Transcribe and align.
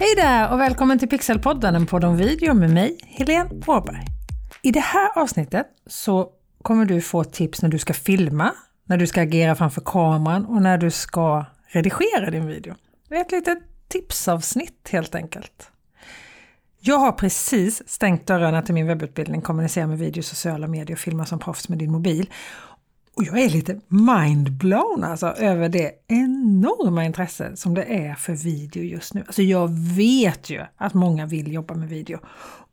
Hej 0.00 0.14
där 0.16 0.52
och 0.52 0.60
välkommen 0.60 0.98
till 0.98 1.08
Pixelpodden, 1.08 1.74
en 1.74 1.86
podd 1.86 2.04
om 2.04 2.16
video 2.16 2.54
med 2.54 2.70
mig, 2.70 2.98
Helene 3.02 3.50
Åberg. 3.66 4.04
I 4.62 4.70
det 4.70 4.80
här 4.80 5.18
avsnittet 5.18 5.66
så 5.86 6.30
kommer 6.62 6.84
du 6.84 7.00
få 7.00 7.24
tips 7.24 7.62
när 7.62 7.68
du 7.68 7.78
ska 7.78 7.94
filma, 7.94 8.52
när 8.84 8.96
du 8.96 9.06
ska 9.06 9.22
agera 9.22 9.54
framför 9.54 9.80
kameran 9.80 10.46
och 10.46 10.62
när 10.62 10.78
du 10.78 10.90
ska 10.90 11.44
redigera 11.66 12.30
din 12.30 12.46
video. 12.46 12.74
Det 13.08 13.16
är 13.16 13.20
ett 13.20 13.32
litet 13.32 13.58
tipsavsnitt 13.88 14.88
helt 14.90 15.14
enkelt. 15.14 15.70
Jag 16.80 16.98
har 16.98 17.12
precis 17.12 17.88
stängt 17.88 18.26
dörrarna 18.26 18.62
till 18.62 18.74
min 18.74 18.86
webbutbildning 18.86 19.40
Kommunicera 19.40 19.86
med 19.86 19.98
video, 19.98 20.22
sociala 20.22 20.66
medier 20.66 20.96
och 20.96 21.00
filma 21.00 21.26
som 21.26 21.38
proffs 21.38 21.68
med 21.68 21.78
din 21.78 21.92
mobil. 21.92 22.30
Och 23.18 23.24
jag 23.24 23.38
är 23.38 23.50
lite 23.50 23.80
mindblown 23.88 25.04
alltså 25.04 25.26
över 25.26 25.68
det 25.68 25.92
enorma 26.08 27.04
intresse 27.04 27.56
som 27.56 27.74
det 27.74 27.84
är 27.84 28.14
för 28.14 28.32
video 28.32 28.82
just 28.82 29.14
nu. 29.14 29.20
Alltså 29.26 29.42
jag 29.42 29.68
vet 29.96 30.50
ju 30.50 30.64
att 30.76 30.94
många 30.94 31.26
vill 31.26 31.52
jobba 31.52 31.74
med 31.74 31.88
video. 31.88 32.18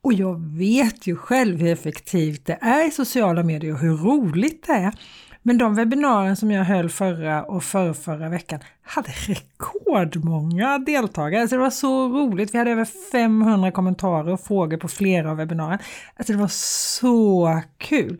Och 0.01 0.13
jag 0.13 0.41
vet 0.57 1.07
ju 1.07 1.15
själv 1.15 1.59
hur 1.59 1.73
effektivt 1.73 2.45
det 2.45 2.57
är 2.61 2.87
i 2.87 2.91
sociala 2.91 3.43
medier 3.43 3.73
och 3.73 3.79
hur 3.79 3.97
roligt 3.97 4.67
det 4.67 4.73
är. 4.73 4.93
Men 5.41 5.57
de 5.57 5.75
webbinarier 5.75 6.35
som 6.35 6.51
jag 6.51 6.63
höll 6.63 6.89
förra 6.89 7.43
och 7.43 7.63
förra 7.63 8.29
veckan 8.29 8.59
hade 8.83 9.09
rekordmånga 9.09 10.77
deltagare. 10.77 11.41
Alltså 11.41 11.55
det 11.55 11.61
var 11.61 11.69
så 11.69 12.07
roligt. 12.07 12.53
Vi 12.53 12.57
hade 12.57 12.71
över 12.71 12.87
500 13.11 13.71
kommentarer 13.71 14.33
och 14.33 14.41
frågor 14.41 14.77
på 14.77 14.87
flera 14.87 15.31
av 15.31 15.37
webbinarierna. 15.37 15.83
Alltså 16.15 16.33
det 16.33 16.39
var 16.39 16.47
så 16.47 17.61
kul! 17.77 18.17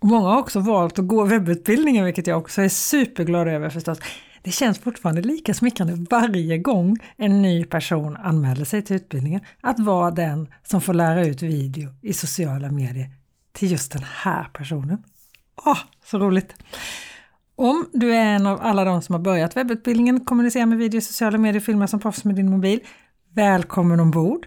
Många 0.00 0.28
har 0.28 0.38
också 0.38 0.60
valt 0.60 0.98
att 0.98 1.06
gå 1.06 1.24
webbutbildningen, 1.24 2.04
vilket 2.04 2.26
jag 2.26 2.38
också 2.38 2.62
är 2.62 2.68
superglad 2.68 3.48
över 3.48 3.70
förstås. 3.70 3.98
Det 4.42 4.50
känns 4.50 4.78
fortfarande 4.78 5.22
lika 5.22 5.54
smickrande 5.54 6.06
varje 6.10 6.58
gång 6.58 6.96
en 7.16 7.42
ny 7.42 7.64
person 7.64 8.16
anmäler 8.16 8.64
sig 8.64 8.82
till 8.82 8.96
utbildningen 8.96 9.40
att 9.60 9.80
vara 9.80 10.10
den 10.10 10.48
som 10.62 10.80
får 10.80 10.94
lära 10.94 11.26
ut 11.26 11.42
video 11.42 11.90
i 12.02 12.12
sociala 12.12 12.70
medier 12.70 13.10
till 13.52 13.70
just 13.70 13.92
den 13.92 14.02
här 14.02 14.44
personen. 14.52 15.02
Åh, 15.66 15.72
oh, 15.72 15.78
så 16.04 16.18
roligt! 16.18 16.54
Om 17.56 17.86
du 17.92 18.14
är 18.14 18.24
en 18.24 18.46
av 18.46 18.60
alla 18.62 18.84
de 18.84 19.02
som 19.02 19.12
har 19.12 19.20
börjat 19.20 19.56
webbutbildningen 19.56 20.24
Kommunicera 20.24 20.66
med 20.66 20.78
video 20.78 20.98
i 20.98 21.00
sociala 21.00 21.38
medier 21.38 21.60
och 21.60 21.64
filma 21.64 21.86
som 21.86 22.00
proffs 22.00 22.24
med 22.24 22.34
din 22.34 22.50
mobil, 22.50 22.80
välkommen 23.34 24.00
ombord! 24.00 24.46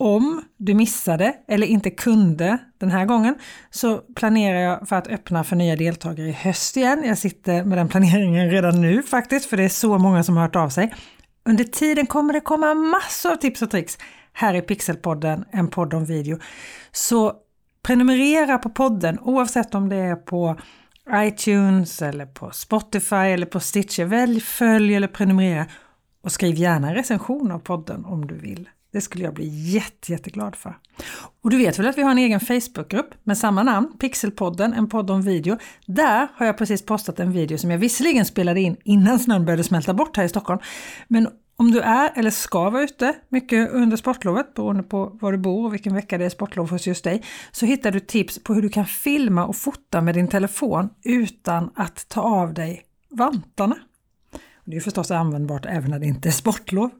Om 0.00 0.42
du 0.56 0.74
missade 0.74 1.34
eller 1.48 1.66
inte 1.66 1.90
kunde 1.90 2.58
den 2.78 2.90
här 2.90 3.04
gången 3.04 3.34
så 3.70 3.98
planerar 3.98 4.58
jag 4.58 4.88
för 4.88 4.96
att 4.96 5.08
öppna 5.08 5.44
för 5.44 5.56
nya 5.56 5.76
deltagare 5.76 6.28
i 6.28 6.32
höst 6.32 6.76
igen. 6.76 7.02
Jag 7.04 7.18
sitter 7.18 7.64
med 7.64 7.78
den 7.78 7.88
planeringen 7.88 8.50
redan 8.50 8.80
nu 8.80 9.02
faktiskt, 9.02 9.50
för 9.50 9.56
det 9.56 9.64
är 9.64 9.68
så 9.68 9.98
många 9.98 10.22
som 10.22 10.36
har 10.36 10.42
hört 10.42 10.56
av 10.56 10.68
sig. 10.68 10.94
Under 11.44 11.64
tiden 11.64 12.06
kommer 12.06 12.32
det 12.32 12.40
komma 12.40 12.74
massor 12.74 13.32
av 13.32 13.36
tips 13.36 13.62
och 13.62 13.70
tricks 13.70 13.98
här 14.32 14.54
i 14.54 14.62
Pixelpodden, 14.62 15.44
en 15.50 15.68
podd 15.68 15.94
om 15.94 16.04
video. 16.04 16.38
Så 16.92 17.32
prenumerera 17.82 18.58
på 18.58 18.70
podden 18.70 19.18
oavsett 19.18 19.74
om 19.74 19.88
det 19.88 19.96
är 19.96 20.16
på 20.16 20.56
iTunes 21.14 22.02
eller 22.02 22.26
på 22.26 22.50
Spotify 22.50 23.16
eller 23.16 23.46
på 23.46 23.60
Stitcher. 23.60 24.04
Välj, 24.04 24.40
följ 24.40 24.94
eller 24.94 25.08
prenumerera 25.08 25.66
och 26.22 26.32
skriv 26.32 26.54
gärna 26.54 26.88
en 26.88 26.94
recension 26.94 27.52
av 27.52 27.58
podden 27.58 28.04
om 28.04 28.26
du 28.26 28.34
vill. 28.34 28.68
Det 28.92 29.00
skulle 29.00 29.24
jag 29.24 29.34
bli 29.34 29.48
jätte, 29.48 30.12
jätteglad 30.12 30.56
för. 30.56 30.78
Och 31.42 31.50
du 31.50 31.56
vet 31.56 31.78
väl 31.78 31.86
att 31.86 31.98
vi 31.98 32.02
har 32.02 32.10
en 32.10 32.18
egen 32.18 32.40
Facebookgrupp 32.40 33.14
med 33.24 33.38
samma 33.38 33.62
namn, 33.62 33.92
Pixelpodden, 33.98 34.72
en 34.72 34.88
podd 34.88 35.10
om 35.10 35.22
video. 35.22 35.58
Där 35.86 36.28
har 36.34 36.46
jag 36.46 36.58
precis 36.58 36.86
postat 36.86 37.20
en 37.20 37.32
video 37.32 37.58
som 37.58 37.70
jag 37.70 37.78
visserligen 37.78 38.24
spelade 38.24 38.60
in 38.60 38.76
innan 38.84 39.18
snön 39.18 39.44
började 39.44 39.64
smälta 39.64 39.94
bort 39.94 40.16
här 40.16 40.24
i 40.24 40.28
Stockholm. 40.28 40.60
Men 41.08 41.28
om 41.56 41.70
du 41.70 41.80
är 41.80 42.12
eller 42.14 42.30
ska 42.30 42.70
vara 42.70 42.82
ute 42.82 43.14
mycket 43.28 43.70
under 43.70 43.96
sportlovet, 43.96 44.54
beroende 44.54 44.82
på 44.82 45.18
var 45.20 45.32
du 45.32 45.38
bor 45.38 45.66
och 45.66 45.74
vilken 45.74 45.94
vecka 45.94 46.18
det 46.18 46.24
är 46.24 46.28
sportlov 46.28 46.70
hos 46.70 46.86
just 46.86 47.04
dig, 47.04 47.22
så 47.52 47.66
hittar 47.66 47.90
du 47.90 48.00
tips 48.00 48.42
på 48.42 48.54
hur 48.54 48.62
du 48.62 48.68
kan 48.68 48.86
filma 48.86 49.46
och 49.46 49.56
fota 49.56 50.00
med 50.00 50.14
din 50.14 50.28
telefon 50.28 50.88
utan 51.04 51.70
att 51.74 52.08
ta 52.08 52.20
av 52.20 52.54
dig 52.54 52.82
vantarna. 53.10 53.76
Det 54.64 54.76
är 54.76 54.80
förstås 54.80 55.10
användbart 55.10 55.66
även 55.66 55.90
när 55.90 55.98
det 55.98 56.06
inte 56.06 56.28
är 56.28 56.32
sportlov. 56.32 56.90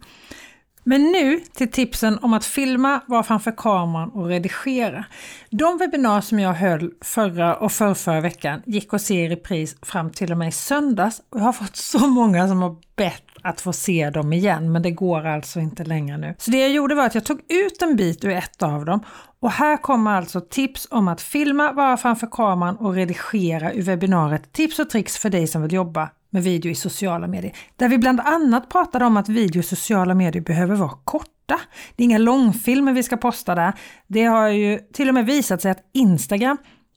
Men 0.88 1.02
nu 1.02 1.40
till 1.40 1.70
tipsen 1.70 2.18
om 2.22 2.32
att 2.32 2.44
filma, 2.44 3.00
vara 3.06 3.22
framför 3.22 3.52
kameran 3.56 4.10
och 4.10 4.26
redigera. 4.26 5.04
De 5.50 5.78
webbinar 5.78 6.20
som 6.20 6.38
jag 6.38 6.52
höll 6.52 6.90
förra 7.00 7.56
och 7.56 7.72
förrförra 7.72 8.20
veckan 8.20 8.62
gick 8.66 8.94
att 8.94 9.02
se 9.02 9.24
i 9.24 9.28
repris 9.28 9.76
fram 9.82 10.10
till 10.10 10.32
och 10.32 10.38
med 10.38 10.48
i 10.48 10.52
söndags 10.52 11.22
och 11.30 11.40
jag 11.40 11.44
har 11.44 11.52
fått 11.52 11.76
så 11.76 12.06
många 12.06 12.48
som 12.48 12.62
har 12.62 12.76
bett 12.96 13.22
att 13.42 13.60
få 13.60 13.72
se 13.72 14.10
dem 14.10 14.32
igen, 14.32 14.72
men 14.72 14.82
det 14.82 14.90
går 14.90 15.26
alltså 15.26 15.60
inte 15.60 15.84
längre 15.84 16.18
nu. 16.18 16.34
Så 16.38 16.50
det 16.50 16.58
jag 16.58 16.70
gjorde 16.70 16.94
var 16.94 17.06
att 17.06 17.14
jag 17.14 17.24
tog 17.24 17.40
ut 17.48 17.82
en 17.82 17.96
bit 17.96 18.24
ur 18.24 18.30
ett 18.30 18.62
av 18.62 18.84
dem 18.84 19.00
och 19.40 19.50
här 19.50 19.76
kommer 19.76 20.10
alltså 20.10 20.40
tips 20.40 20.88
om 20.90 21.08
att 21.08 21.20
filma, 21.20 21.72
vara 21.72 21.96
framför 21.96 22.26
kameran 22.26 22.76
och 22.76 22.94
redigera 22.94 23.72
ur 23.72 23.82
webbinariet 23.82 24.52
Tips 24.52 24.78
och 24.78 24.90
tricks 24.90 25.18
för 25.18 25.30
dig 25.30 25.46
som 25.46 25.62
vill 25.62 25.72
jobba 25.72 26.10
med 26.30 26.42
video 26.42 26.70
i 26.70 26.74
sociala 26.74 27.26
medier. 27.26 27.56
Där 27.76 27.88
vi 27.88 27.98
bland 27.98 28.20
annat 28.20 28.68
pratade 28.68 29.04
om 29.04 29.16
att 29.16 29.28
video 29.28 29.60
i 29.60 29.62
sociala 29.62 30.14
medier 30.14 30.42
behöver 30.42 30.76
vara 30.76 30.98
korta. 31.04 31.60
Det 31.96 32.02
är 32.02 32.04
inga 32.04 32.18
långfilmer 32.18 32.92
vi 32.92 33.02
ska 33.02 33.16
posta 33.16 33.54
där. 33.54 33.72
Det 34.06 34.24
har 34.24 34.48
ju 34.48 34.78
till 34.78 35.08
och 35.08 35.14
med 35.14 35.26
visat 35.26 35.62
sig 35.62 35.70
att 35.70 35.90
Instagram 35.94 36.56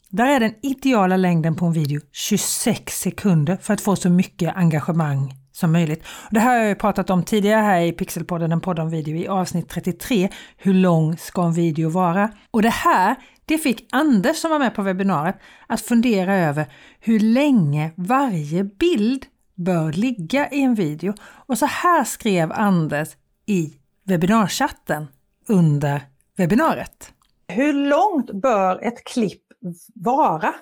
där 0.10 0.28
är 0.28 0.40
den 0.40 0.54
ideala 0.62 1.18
längden 1.18 1.56
på 1.56 1.66
en 1.66 1.74
video 1.74 2.02
26 2.12 3.00
sekunder 3.00 3.58
för 3.62 3.74
att 3.74 3.82
få 3.82 3.96
så 3.96 4.10
mycket 4.10 4.56
engagemang 4.56 5.34
som 5.62 5.72
möjligt. 5.72 6.04
Det 6.30 6.40
här 6.40 6.50
har 6.50 6.58
jag 6.58 6.68
ju 6.68 6.76
pratat 6.76 7.10
om 7.10 7.24
tidigare 7.24 7.62
här 7.62 7.82
i 7.82 7.92
Pixelpodden, 7.92 8.52
en 8.52 8.62
podd 8.62 8.80
om 8.80 8.90
video 8.90 9.16
i 9.16 9.28
avsnitt 9.28 9.70
33. 9.70 10.30
Hur 10.58 10.74
lång 10.74 11.18
ska 11.18 11.44
en 11.44 11.54
video 11.54 11.90
vara? 11.90 12.30
Och 12.52 12.62
det 12.62 12.70
här, 12.70 13.16
det 13.46 13.58
fick 13.58 13.88
Anders 13.92 14.38
som 14.38 14.52
var 14.52 14.60
med 14.60 14.76
på 14.76 14.82
webbinariet 14.82 15.36
att 15.68 15.82
fundera 15.82 16.36
över 16.36 16.66
hur 17.00 17.20
länge 17.20 17.92
varje 17.96 18.64
bild 18.64 19.26
bör 19.56 19.92
ligga 19.92 20.50
i 20.50 20.62
en 20.62 20.76
video. 20.76 21.14
Och 21.22 21.58
så 21.58 21.66
här 21.66 22.04
skrev 22.04 22.52
Anders 22.52 23.10
i 23.46 23.74
webbinarchatten 24.06 25.08
under 25.48 26.02
webbinariet. 26.38 27.14
Hur 27.48 27.74
långt 27.74 28.32
bör 28.42 28.88
ett 28.88 29.04
klipp 29.04 29.44
vara? 29.96 30.54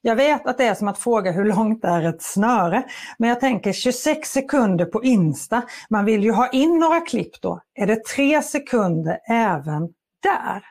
Jag 0.00 0.16
vet 0.16 0.46
att 0.46 0.58
det 0.58 0.64
är 0.64 0.74
som 0.74 0.88
att 0.88 0.98
fråga 0.98 1.32
hur 1.32 1.44
långt 1.44 1.84
är 1.84 2.02
ett 2.08 2.22
snöre, 2.22 2.84
men 3.18 3.28
jag 3.28 3.40
tänker 3.40 3.72
26 3.72 4.28
sekunder 4.28 4.84
på 4.84 5.04
Insta. 5.04 5.62
Man 5.90 6.04
vill 6.04 6.24
ju 6.24 6.32
ha 6.32 6.48
in 6.48 6.78
några 6.78 7.00
klipp 7.00 7.40
då. 7.40 7.60
Är 7.74 7.86
det 7.86 8.04
tre 8.04 8.42
sekunder 8.42 9.18
även 9.28 9.82
där? 10.22 10.62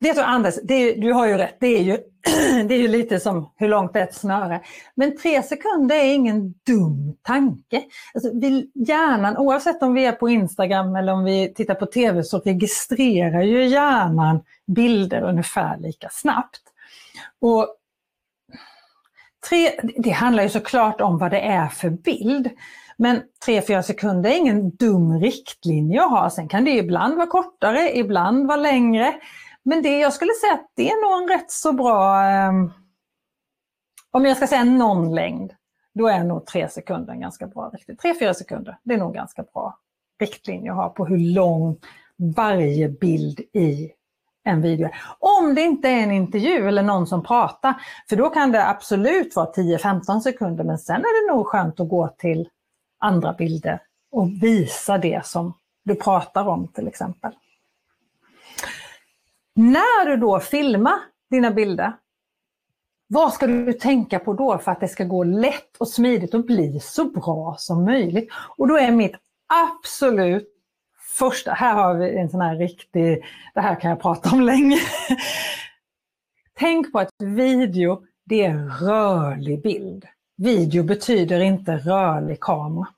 Vet 0.00 0.16
du 0.16 0.22
Anders, 0.22 0.54
är, 0.68 1.00
du 1.00 1.12
har 1.12 1.26
ju 1.26 1.36
rätt, 1.36 1.56
det 1.60 1.66
är 1.66 1.82
ju, 1.82 1.98
det 2.68 2.74
är 2.74 2.78
ju 2.78 2.88
lite 2.88 3.20
som 3.20 3.52
hur 3.56 3.68
långt 3.68 3.96
är 3.96 4.00
ett 4.00 4.14
snöre. 4.14 4.60
Men 4.94 5.16
tre 5.16 5.42
sekunder 5.42 5.96
är 5.96 6.14
ingen 6.14 6.54
dum 6.66 7.16
tanke. 7.22 7.82
Alltså, 8.14 8.30
vi, 8.34 8.70
hjärnan, 8.74 9.36
oavsett 9.36 9.82
om 9.82 9.94
vi 9.94 10.04
är 10.04 10.12
på 10.12 10.28
Instagram 10.28 10.96
eller 10.96 11.12
om 11.12 11.24
vi 11.24 11.54
tittar 11.54 11.74
på 11.74 11.86
TV 11.86 12.22
så 12.22 12.38
registrerar 12.38 13.42
ju 13.42 13.66
hjärnan 13.66 14.40
bilder 14.66 15.22
ungefär 15.22 15.76
lika 15.78 16.08
snabbt. 16.12 16.62
Och 17.40 17.76
tre, 19.48 19.70
det 19.96 20.10
handlar 20.10 20.42
ju 20.42 20.48
såklart 20.48 21.00
om 21.00 21.18
vad 21.18 21.30
det 21.30 21.40
är 21.40 21.68
för 21.68 21.90
bild. 21.90 22.50
Men 22.98 23.22
3-4 23.46 23.82
sekunder 23.82 24.30
är 24.30 24.36
ingen 24.36 24.70
dum 24.70 25.20
riktlinje 25.20 26.02
att 26.02 26.10
ha. 26.10 26.30
Sen 26.30 26.48
kan 26.48 26.64
det 26.64 26.70
ibland 26.70 27.16
vara 27.16 27.26
kortare, 27.26 27.96
ibland 27.96 28.46
vara 28.46 28.56
längre. 28.56 29.14
Men 29.68 29.82
det, 29.82 29.98
jag 29.98 30.12
skulle 30.12 30.32
säga 30.32 30.52
att 30.52 30.70
det 30.74 30.90
är 30.90 31.02
nog 31.02 31.22
en 31.22 31.38
rätt 31.38 31.50
så 31.50 31.72
bra, 31.72 32.24
eh, 32.30 32.52
om 34.10 34.24
jag 34.24 34.36
ska 34.36 34.46
säga 34.46 34.64
någon 34.64 35.14
längd, 35.14 35.52
då 35.94 36.08
är 36.08 36.24
nog 36.24 36.46
tre 36.46 36.68
sekunder 36.68 37.12
en 37.12 37.20
ganska 37.20 37.46
bra 37.46 37.70
riktlinje. 37.72 38.14
3-4 38.14 38.32
sekunder, 38.32 38.78
det 38.82 38.94
är 38.94 38.98
nog 38.98 39.14
ganska 39.14 39.42
bra 39.42 39.78
riktlinje 40.20 40.70
att 40.70 40.76
ha 40.76 40.88
på 40.88 41.06
hur 41.06 41.18
lång 41.18 41.76
varje 42.36 42.88
bild 42.88 43.40
i 43.40 43.92
en 44.44 44.62
video. 44.62 44.88
Om 45.18 45.54
det 45.54 45.60
inte 45.60 45.88
är 45.88 46.02
en 46.02 46.12
intervju 46.12 46.68
eller 46.68 46.82
någon 46.82 47.06
som 47.06 47.22
pratar, 47.22 47.74
för 48.08 48.16
då 48.16 48.30
kan 48.30 48.52
det 48.52 48.68
absolut 48.68 49.36
vara 49.36 49.52
10-15 49.52 50.20
sekunder, 50.20 50.64
men 50.64 50.78
sen 50.78 51.00
är 51.00 51.28
det 51.28 51.34
nog 51.34 51.46
skönt 51.46 51.80
att 51.80 51.88
gå 51.88 52.08
till 52.08 52.48
andra 52.98 53.32
bilder 53.32 53.82
och 54.12 54.28
visa 54.42 54.98
det 54.98 55.26
som 55.26 55.52
du 55.84 55.94
pratar 55.94 56.48
om 56.48 56.68
till 56.68 56.88
exempel. 56.88 57.32
När 59.58 60.06
du 60.06 60.16
då 60.16 60.40
filmar 60.40 60.98
dina 61.30 61.50
bilder, 61.50 61.92
vad 63.06 63.32
ska 63.32 63.46
du 63.46 63.72
tänka 63.72 64.18
på 64.18 64.32
då 64.32 64.58
för 64.58 64.72
att 64.72 64.80
det 64.80 64.88
ska 64.88 65.04
gå 65.04 65.24
lätt 65.24 65.76
och 65.78 65.88
smidigt 65.88 66.34
och 66.34 66.44
bli 66.44 66.80
så 66.80 67.04
bra 67.04 67.56
som 67.58 67.84
möjligt? 67.84 68.30
Och 68.56 68.68
då 68.68 68.78
är 68.78 68.90
mitt 68.90 69.16
absolut 69.46 70.48
första, 71.18 71.52
här 71.52 71.74
har 71.74 71.94
vi 71.94 72.16
en 72.16 72.30
sån 72.30 72.40
här 72.40 72.56
riktig, 72.56 73.24
det 73.54 73.60
här 73.60 73.80
kan 73.80 73.90
jag 73.90 74.00
prata 74.00 74.30
om 74.30 74.40
länge. 74.40 74.78
Tänk 76.54 76.92
på 76.92 76.98
att 76.98 77.10
video, 77.18 78.02
det 78.24 78.44
är 78.44 78.86
rörlig 78.86 79.62
bild. 79.62 80.06
Video 80.36 80.82
betyder 80.82 81.40
inte 81.40 81.76
rörlig 81.76 82.40
kamera. 82.40 82.88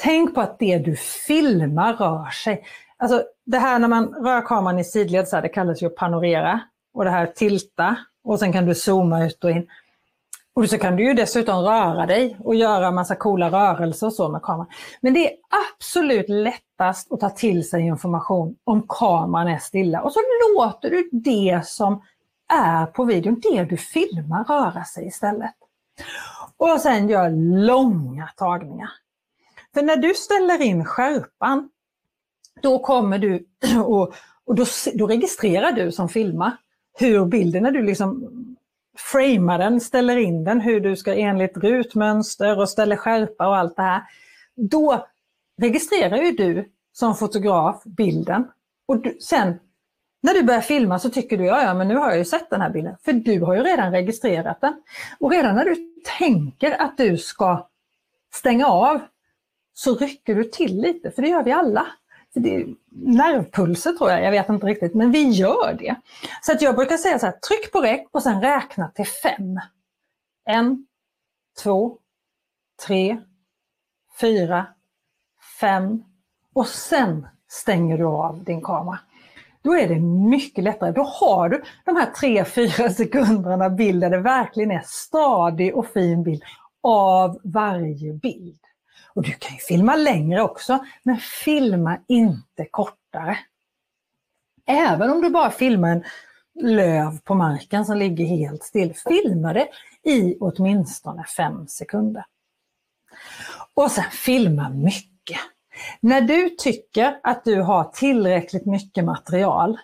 Tänk 0.00 0.34
på 0.34 0.40
att 0.40 0.58
det 0.58 0.78
du 0.78 0.96
filmar 0.96 1.94
rör 1.94 2.30
sig. 2.30 2.64
Alltså 2.98 3.24
det 3.46 3.58
här 3.58 3.78
när 3.78 3.88
man 3.88 4.14
rör 4.14 4.46
kameran 4.46 4.78
i 4.78 4.84
sidled, 4.84 5.28
så 5.28 5.36
här, 5.36 5.42
det 5.42 5.48
kallas 5.48 5.82
ju 5.82 5.86
att 5.86 5.96
panorera. 5.96 6.60
Och 6.94 7.04
det 7.04 7.10
här 7.10 7.26
tilta 7.26 7.96
och 8.24 8.38
sen 8.38 8.52
kan 8.52 8.66
du 8.66 8.74
zooma 8.74 9.26
ut 9.26 9.44
och 9.44 9.50
in. 9.50 9.66
Och 10.54 10.70
så 10.70 10.78
kan 10.78 10.96
du 10.96 11.04
ju 11.04 11.14
dessutom 11.14 11.62
röra 11.62 12.06
dig 12.06 12.36
och 12.40 12.54
göra 12.54 12.90
massa 12.90 13.16
coola 13.16 13.50
rörelser 13.50 14.06
och 14.06 14.12
så 14.12 14.28
med 14.28 14.42
kameran. 14.42 14.66
Men 15.00 15.14
det 15.14 15.32
är 15.32 15.36
absolut 15.74 16.28
lättast 16.28 17.12
att 17.12 17.20
ta 17.20 17.30
till 17.30 17.68
sig 17.68 17.80
information 17.80 18.56
om 18.64 18.86
kameran 18.88 19.48
är 19.48 19.58
stilla. 19.58 20.02
Och 20.02 20.12
så 20.12 20.20
låter 20.56 20.90
du 20.90 21.08
det 21.12 21.66
som 21.66 22.02
är 22.48 22.86
på 22.86 23.04
videon, 23.04 23.40
det 23.42 23.64
du 23.64 23.76
filmar, 23.76 24.44
röra 24.44 24.84
sig 24.84 25.06
istället. 25.06 25.54
Och 26.56 26.80
sen 26.80 27.08
gör 27.08 27.30
långa 27.66 28.28
tagningar. 28.36 28.90
För 29.74 29.82
när 29.82 29.96
du 29.96 30.14
ställer 30.14 30.62
in 30.62 30.84
skärpan, 30.84 31.68
då 32.62 32.78
kommer 32.78 33.18
du 33.18 33.46
och, 33.84 34.14
och 34.44 34.54
då, 34.54 34.64
då 34.94 35.06
registrerar 35.06 35.72
du 35.72 35.92
som 35.92 36.08
filmar 36.08 36.56
hur 36.98 37.24
bilden, 37.24 37.62
när 37.62 37.70
du 37.70 37.82
liksom 37.82 38.30
framar 39.12 39.58
den, 39.58 39.80
ställer 39.80 40.16
in 40.16 40.44
den, 40.44 40.60
hur 40.60 40.80
du 40.80 40.96
ska 40.96 41.14
enligt 41.14 41.56
rutmönster 41.56 42.58
och 42.58 42.68
ställer 42.68 42.96
skärpa 42.96 43.48
och 43.48 43.56
allt 43.56 43.76
det 43.76 43.82
här. 43.82 44.02
Då 44.54 45.06
registrerar 45.62 46.16
ju 46.16 46.32
du 46.32 46.68
som 46.92 47.14
fotograf 47.14 47.82
bilden. 47.84 48.48
Och 48.86 49.02
du, 49.02 49.18
sen 49.20 49.58
när 50.22 50.34
du 50.34 50.42
börjar 50.42 50.60
filma 50.60 50.98
så 50.98 51.10
tycker 51.10 51.38
du, 51.38 51.44
ja, 51.44 51.62
ja 51.62 51.74
men 51.74 51.88
nu 51.88 51.96
har 51.96 52.08
jag 52.08 52.18
ju 52.18 52.24
sett 52.24 52.50
den 52.50 52.60
här 52.60 52.70
bilden. 52.70 52.96
För 53.04 53.12
du 53.12 53.40
har 53.40 53.54
ju 53.54 53.62
redan 53.62 53.92
registrerat 53.92 54.60
den. 54.60 54.82
Och 55.20 55.30
redan 55.30 55.54
när 55.54 55.64
du 55.64 55.76
tänker 56.18 56.82
att 56.82 56.96
du 56.96 57.18
ska 57.18 57.68
stänga 58.34 58.66
av 58.66 59.00
så 59.74 59.94
rycker 59.94 60.34
du 60.34 60.44
till 60.44 60.80
lite, 60.80 61.10
för 61.10 61.22
det 61.22 61.28
gör 61.28 61.42
vi 61.42 61.52
alla. 61.52 61.86
Det 62.40 62.66
nervpulser 62.90 63.92
tror 63.92 64.10
jag, 64.10 64.22
jag 64.22 64.30
vet 64.30 64.48
inte 64.48 64.66
riktigt, 64.66 64.94
men 64.94 65.10
vi 65.10 65.28
gör 65.28 65.76
det. 65.78 65.94
Så 66.42 66.52
att 66.52 66.62
jag 66.62 66.76
brukar 66.76 66.96
säga 66.96 67.18
så 67.18 67.26
här, 67.26 67.32
tryck 67.32 67.72
på 67.72 67.80
räck 67.80 68.08
och 68.10 68.22
sen 68.22 68.40
räkna 68.40 68.88
till 68.88 69.06
fem. 69.06 69.60
En, 70.44 70.86
två, 71.62 71.98
tre, 72.86 73.18
fyra, 74.20 74.66
fem 75.60 76.04
och 76.54 76.66
sen 76.66 77.28
stänger 77.48 77.98
du 77.98 78.04
av 78.04 78.44
din 78.44 78.62
kamera. 78.62 78.98
Då 79.62 79.76
är 79.76 79.88
det 79.88 80.00
mycket 80.30 80.64
lättare. 80.64 80.92
Då 80.92 81.02
har 81.02 81.48
du 81.48 81.62
de 81.84 81.96
här 81.96 82.10
tre, 82.10 82.44
fyra 82.44 82.90
sekunderna 82.90 83.70
bild 83.70 84.00
där 84.00 84.10
det 84.10 84.18
verkligen 84.18 84.70
är 84.70 84.82
stadig 84.84 85.76
och 85.76 85.86
fin 85.86 86.22
bild 86.22 86.42
av 86.82 87.40
varje 87.44 88.12
bild. 88.12 88.65
Och 89.16 89.22
du 89.22 89.32
kan 89.32 89.54
ju 89.54 89.58
filma 89.58 89.96
längre 89.96 90.42
också, 90.42 90.84
men 91.02 91.16
filma 91.44 91.98
inte 92.08 92.66
kortare. 92.70 93.38
Även 94.66 95.10
om 95.10 95.20
du 95.22 95.30
bara 95.30 95.50
filmar 95.50 95.90
en 95.90 96.04
löv 96.60 97.20
på 97.20 97.34
marken 97.34 97.84
som 97.84 97.96
ligger 97.96 98.24
helt 98.24 98.62
still, 98.62 98.94
filma 99.08 99.52
det 99.52 99.68
i 100.02 100.36
åtminstone 100.40 101.24
fem 101.24 101.66
sekunder. 101.66 102.24
Och 103.74 103.90
sen 103.90 104.10
filma 104.10 104.68
mycket. 104.68 105.40
När 106.00 106.20
du 106.20 106.50
tycker 106.50 107.20
att 107.22 107.44
du 107.44 107.62
har 107.62 107.84
tillräckligt 107.84 108.66
mycket 108.66 109.04
material 109.04 109.78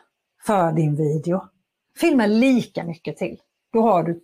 för 0.46 0.72
din 0.72 0.96
video, 0.96 1.48
filma 2.00 2.26
lika 2.26 2.84
mycket 2.84 3.16
till. 3.16 3.40
Då 3.72 3.82
har 3.82 4.02
du 4.02 4.20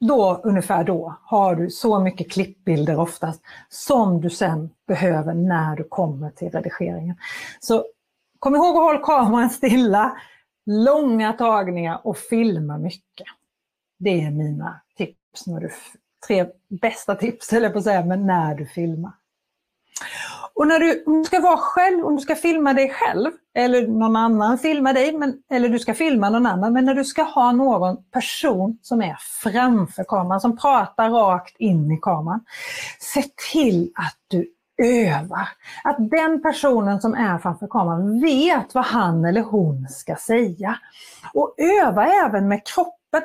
då, 0.00 0.40
ungefär 0.44 0.84
då, 0.84 1.16
har 1.22 1.54
du 1.54 1.70
så 1.70 2.00
mycket 2.00 2.32
klippbilder 2.32 3.00
oftast 3.00 3.42
som 3.68 4.20
du 4.20 4.30
sen 4.30 4.70
behöver 4.86 5.34
när 5.34 5.76
du 5.76 5.84
kommer 5.84 6.30
till 6.30 6.50
redigeringen. 6.50 7.16
Så 7.60 7.84
kom 8.38 8.54
ihåg 8.54 8.76
att 8.76 8.82
hålla 8.82 8.98
kameran 8.98 9.50
stilla, 9.50 10.16
långa 10.66 11.32
tagningar 11.32 12.00
och 12.04 12.18
filma 12.18 12.78
mycket. 12.78 13.26
Det 13.98 14.20
är 14.20 14.30
mina 14.30 14.80
tips, 14.96 15.46
när 15.46 15.60
du, 15.60 15.70
tre 16.26 16.46
bästa 16.68 17.14
tips, 17.14 17.52
eller 17.52 17.70
på 17.70 17.78
att 17.78 17.84
säga, 17.84 18.04
men 18.04 18.26
när 18.26 18.54
du 18.54 18.66
filmar. 18.66 19.12
Och 20.54 20.66
när 20.66 20.78
du, 20.78 21.04
om 21.06 21.18
du 21.18 21.24
ska 21.24 21.40
vara 21.40 21.56
själv, 21.56 22.04
om 22.04 22.16
du 22.16 22.22
ska 22.22 22.34
filma 22.34 22.72
dig 22.72 22.90
själv, 22.90 23.30
eller 23.54 23.86
någon 23.86 24.16
annan 24.16 24.58
filma 24.58 24.92
dig, 24.92 25.12
men, 25.12 25.34
eller 25.50 25.68
du 25.68 25.78
ska 25.78 25.94
filma 25.94 26.30
någon 26.30 26.46
annan, 26.46 26.72
men 26.72 26.84
när 26.84 26.94
du 26.94 27.04
ska 27.04 27.22
ha 27.22 27.52
någon 27.52 27.96
person 28.10 28.78
som 28.82 29.02
är 29.02 29.16
framför 29.42 30.04
kameran, 30.04 30.40
som 30.40 30.56
pratar 30.56 31.10
rakt 31.10 31.56
in 31.58 31.90
i 31.90 31.98
kameran, 32.02 32.40
se 32.98 33.22
till 33.52 33.92
att 33.94 34.16
du 34.28 34.46
övar. 34.82 35.48
Att 35.84 36.10
den 36.10 36.42
personen 36.42 37.00
som 37.00 37.14
är 37.14 37.38
framför 37.38 37.66
kameran 37.66 38.20
vet 38.20 38.74
vad 38.74 38.84
han 38.84 39.24
eller 39.24 39.42
hon 39.42 39.88
ska 39.88 40.16
säga. 40.16 40.78
Och 41.34 41.54
öva 41.82 42.06
även 42.06 42.48
med 42.48 42.66
kroppen. 42.66 43.22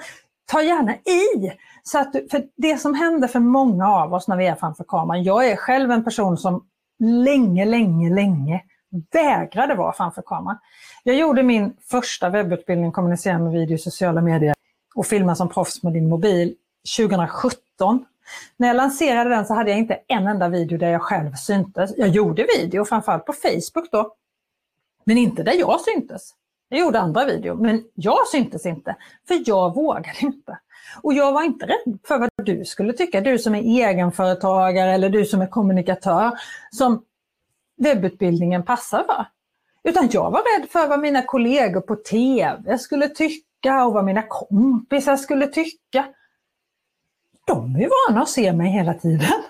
Ta 0.52 0.62
gärna 0.62 0.96
i. 0.96 1.52
Så 1.90 2.00
att 2.00 2.12
för 2.32 2.44
det 2.56 2.78
som 2.78 2.94
händer 2.94 3.28
för 3.28 3.40
många 3.40 3.88
av 3.88 4.14
oss 4.14 4.28
när 4.28 4.38
vi 4.38 4.48
är 4.48 4.56
framför 4.56 4.84
kameran, 4.84 5.24
jag 5.24 5.48
är 5.48 5.56
själv 5.56 5.92
en 5.92 6.04
person 6.04 6.38
som 6.38 6.66
länge, 7.00 7.66
länge, 7.66 8.16
länge 8.16 8.64
vägrade 9.12 9.76
vara 9.76 9.94
framför 9.94 10.22
kameran. 10.22 10.58
Jag 11.04 11.16
gjorde 11.16 11.44
min 11.44 11.78
första 11.82 12.30
webbutbildning 12.30 12.92
kommunicera 12.92 13.40
med 13.40 13.52
video 13.54 13.76
i 13.76 13.78
sociala 13.78 14.22
medier 14.22 14.54
och 14.96 15.06
filma 15.06 15.36
som 15.36 15.50
proffs 15.50 15.84
med 15.84 15.94
din 15.94 16.10
mobil 16.10 16.56
2017. 16.98 18.06
När 18.58 18.68
jag 18.68 18.76
lanserade 18.76 19.30
den 19.30 19.46
så 19.46 19.54
hade 19.54 19.70
jag 19.70 19.80
inte 19.80 20.00
en 20.08 20.28
enda 20.28 20.50
video 20.50 20.78
där 20.78 20.90
jag 20.90 21.02
själv 21.02 21.34
syntes. 21.34 21.92
Jag 21.98 22.10
gjorde 22.10 22.48
video, 22.58 22.86
framförallt 22.86 23.26
på 23.26 23.34
Facebook 23.34 23.92
då, 23.92 24.16
men 25.04 25.18
inte 25.18 25.44
där 25.44 25.54
jag 25.54 25.82
syntes. 25.82 26.34
Jag 26.70 26.80
gjorde 26.80 27.00
andra 27.00 27.26
videor, 27.26 27.56
men 27.56 27.84
jag 27.94 28.28
syntes 28.28 28.66
inte, 28.66 28.96
för 29.28 29.44
jag 29.46 29.76
vågade 29.76 30.20
inte. 30.20 30.60
Och 31.02 31.14
jag 31.14 31.32
var 31.32 31.44
inte 31.44 31.66
rädd 31.66 32.00
för 32.08 32.20
vad 32.20 32.30
du 32.36 32.66
skulle 32.66 32.94
tycka, 32.94 33.22
du 33.22 33.40
som 33.40 33.56
är 33.56 33.62
egenföretagare 33.62 34.94
eller 34.94 35.10
du 35.10 35.26
som 35.26 35.42
är 35.42 35.48
kommunikatör, 35.48 36.32
som 36.72 37.04
webbutbildningen 37.78 38.64
passar 38.64 39.04
för. 39.04 39.26
Utan 39.84 40.10
jag 40.12 40.32
var 40.32 40.60
rädd 40.60 40.70
för 40.70 40.88
vad 40.88 41.00
mina 41.00 41.22
kollegor 41.22 41.82
på 41.82 41.96
TV 41.96 42.78
skulle 42.78 43.10
tycka 43.10 43.86
och 43.86 43.94
vad 43.94 44.06
mina 44.06 44.24
kompisar 44.30 45.18
skulle 45.18 45.48
tycka. 45.48 46.06
De 47.46 47.76
är 47.76 47.80
ju 47.80 47.90
vana 48.08 48.22
att 48.22 48.30
se 48.30 48.54
mig 48.54 48.68
hela 48.72 48.94
tiden. 48.94 49.44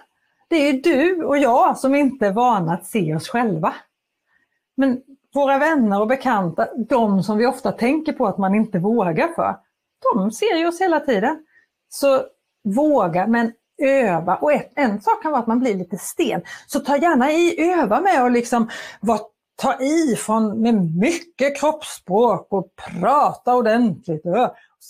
Det 0.47 0.55
är 0.55 0.73
du 0.73 1.23
och 1.23 1.37
jag 1.37 1.77
som 1.77 1.95
inte 1.95 2.27
är 2.27 2.31
vana 2.31 2.73
att 2.73 2.85
se 2.85 3.15
oss 3.15 3.29
själva. 3.29 3.73
Men 4.75 5.01
våra 5.33 5.57
vänner 5.57 6.01
och 6.01 6.07
bekanta, 6.07 6.67
de 6.89 7.23
som 7.23 7.37
vi 7.37 7.45
ofta 7.45 7.71
tänker 7.71 8.13
på 8.13 8.27
att 8.27 8.37
man 8.37 8.55
inte 8.55 8.79
vågar 8.79 9.27
för, 9.27 9.55
de 10.13 10.31
ser 10.31 10.55
ju 10.57 10.67
oss 10.67 10.81
hela 10.81 10.99
tiden. 10.99 11.45
Så 11.89 12.23
våga, 12.63 13.27
men 13.27 13.51
öva. 13.83 14.35
Och 14.35 14.53
ett, 14.53 14.71
en 14.75 15.01
sak 15.01 15.23
kan 15.23 15.31
vara 15.31 15.41
att 15.41 15.47
man 15.47 15.59
blir 15.59 15.75
lite 15.75 15.97
sten. 15.97 16.41
Så 16.67 16.79
ta 16.79 16.97
gärna 16.97 17.31
i, 17.31 17.71
öva 17.73 18.01
med 18.01 18.25
att 18.25 18.31
liksom 18.31 18.69
var, 19.01 19.19
ta 19.55 19.81
i 19.81 20.15
från, 20.15 20.61
med 20.61 20.95
mycket 20.95 21.59
kroppsspråk 21.59 22.47
och 22.49 22.67
prata 22.99 23.55
ordentligt. 23.55 24.23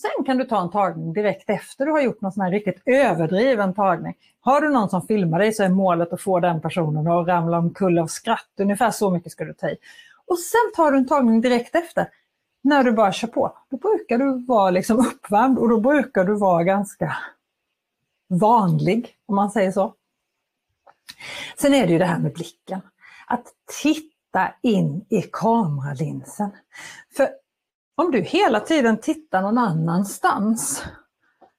Sen 0.02 0.26
kan 0.26 0.38
du 0.38 0.46
ta 0.46 0.62
en 0.62 0.72
tagning 0.72 1.14
direkt 1.14 1.50
efter 1.50 1.86
du 1.86 1.92
har 1.92 2.02
gjort 2.02 2.22
någon 2.22 2.32
sån 2.32 2.44
här 2.44 2.52
riktigt 2.52 2.82
överdriven 2.86 3.74
tagning. 3.74 4.14
Har 4.42 4.62
du 4.62 4.70
någon 4.70 4.90
som 4.90 5.02
filmar 5.02 5.40
dig 5.40 5.54
så 5.54 5.64
är 5.64 5.70
målet 5.70 6.14
att 6.14 6.22
få 6.22 6.40
den 6.40 6.62
personen 6.62 7.08
att 7.08 7.28
ramla 7.28 7.58
omkull 7.58 8.00
av 8.00 8.08
skratt. 8.08 8.50
Ungefär 8.60 8.92
så 8.92 9.12
mycket 9.12 9.32
ska 9.32 9.46
du 9.46 9.54
ta 9.54 9.70
i. 9.70 9.78
Och 10.28 10.40
sen 10.40 10.72
tar 10.76 10.92
du 10.92 10.98
en 10.98 11.08
tagning 11.08 11.42
direkt 11.42 11.76
efter 11.76 12.08
när 12.66 12.84
du 12.84 12.92
bara 12.92 13.12
kör 13.12 13.28
på, 13.28 13.58
då 13.70 13.78
brukar 13.78 14.18
du 14.18 14.46
vara 14.46 14.70
liksom 14.70 15.00
uppvärmd 15.00 15.58
och 15.58 15.70
då 15.70 15.80
brukar 15.80 16.24
du 16.24 16.36
vara 16.36 16.64
ganska 16.64 17.18
vanlig, 18.28 19.16
om 19.26 19.36
man 19.36 19.52
säger 19.52 19.72
så. 19.72 19.94
Sen 21.58 21.74
är 21.74 21.88
det 21.88 21.94
ju 21.94 22.00
det 22.00 22.06
här 22.06 22.20
med 22.20 22.34
blicken. 22.34 22.82
Att 23.28 23.46
titta 23.82 24.54
in 24.62 25.06
i 25.10 25.22
kameralinsen. 25.22 26.52
För 27.18 27.30
om 27.96 28.12
du 28.12 28.22
hela 28.22 28.60
tiden 28.60 28.98
tittar 28.98 29.42
någon 29.42 29.58
annanstans, 29.58 30.84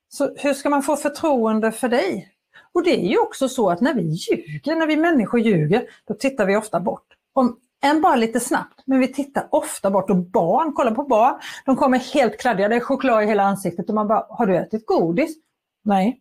så 0.09 0.35
hur 0.37 0.55
ska 0.55 0.71
man 0.71 0.83
få 0.83 0.97
förtroende 0.97 1.73
för 1.73 1.89
dig? 1.89 2.33
Och 2.73 2.83
det 2.83 3.01
är 3.05 3.09
ju 3.09 3.19
också 3.19 3.49
så 3.49 3.71
att 3.71 3.81
när 3.81 3.95
vi 3.95 4.03
ljuger, 4.03 4.77
när 4.77 4.87
vi 4.87 4.97
människor 4.97 5.41
ljuger, 5.41 5.89
då 6.05 6.15
tittar 6.15 6.47
vi 6.47 6.57
ofta 6.57 6.81
bort. 6.81 7.07
Om 7.33 7.61
en 7.81 8.01
bara 8.01 8.17
lite 8.17 8.41
snabbt, 8.41 8.83
men 8.87 8.99
vi 8.99 9.13
tittar 9.13 9.49
ofta 9.51 9.91
bort 9.91 10.11
och 10.11 10.17
barn, 10.17 10.73
kolla 10.73 10.91
på 10.91 11.03
barn, 11.03 11.41
de 11.65 11.77
kommer 11.77 11.99
helt 11.99 12.41
kladdiga, 12.41 12.69
det 12.69 12.77
är 12.77 12.81
choklad 12.81 13.23
i 13.23 13.27
hela 13.27 13.43
ansiktet 13.43 13.89
och 13.89 13.95
man 13.95 14.09
bara, 14.09 14.27
har 14.29 14.47
du 14.47 14.57
ätit 14.57 14.87
godis? 14.87 15.37
Nej, 15.85 16.21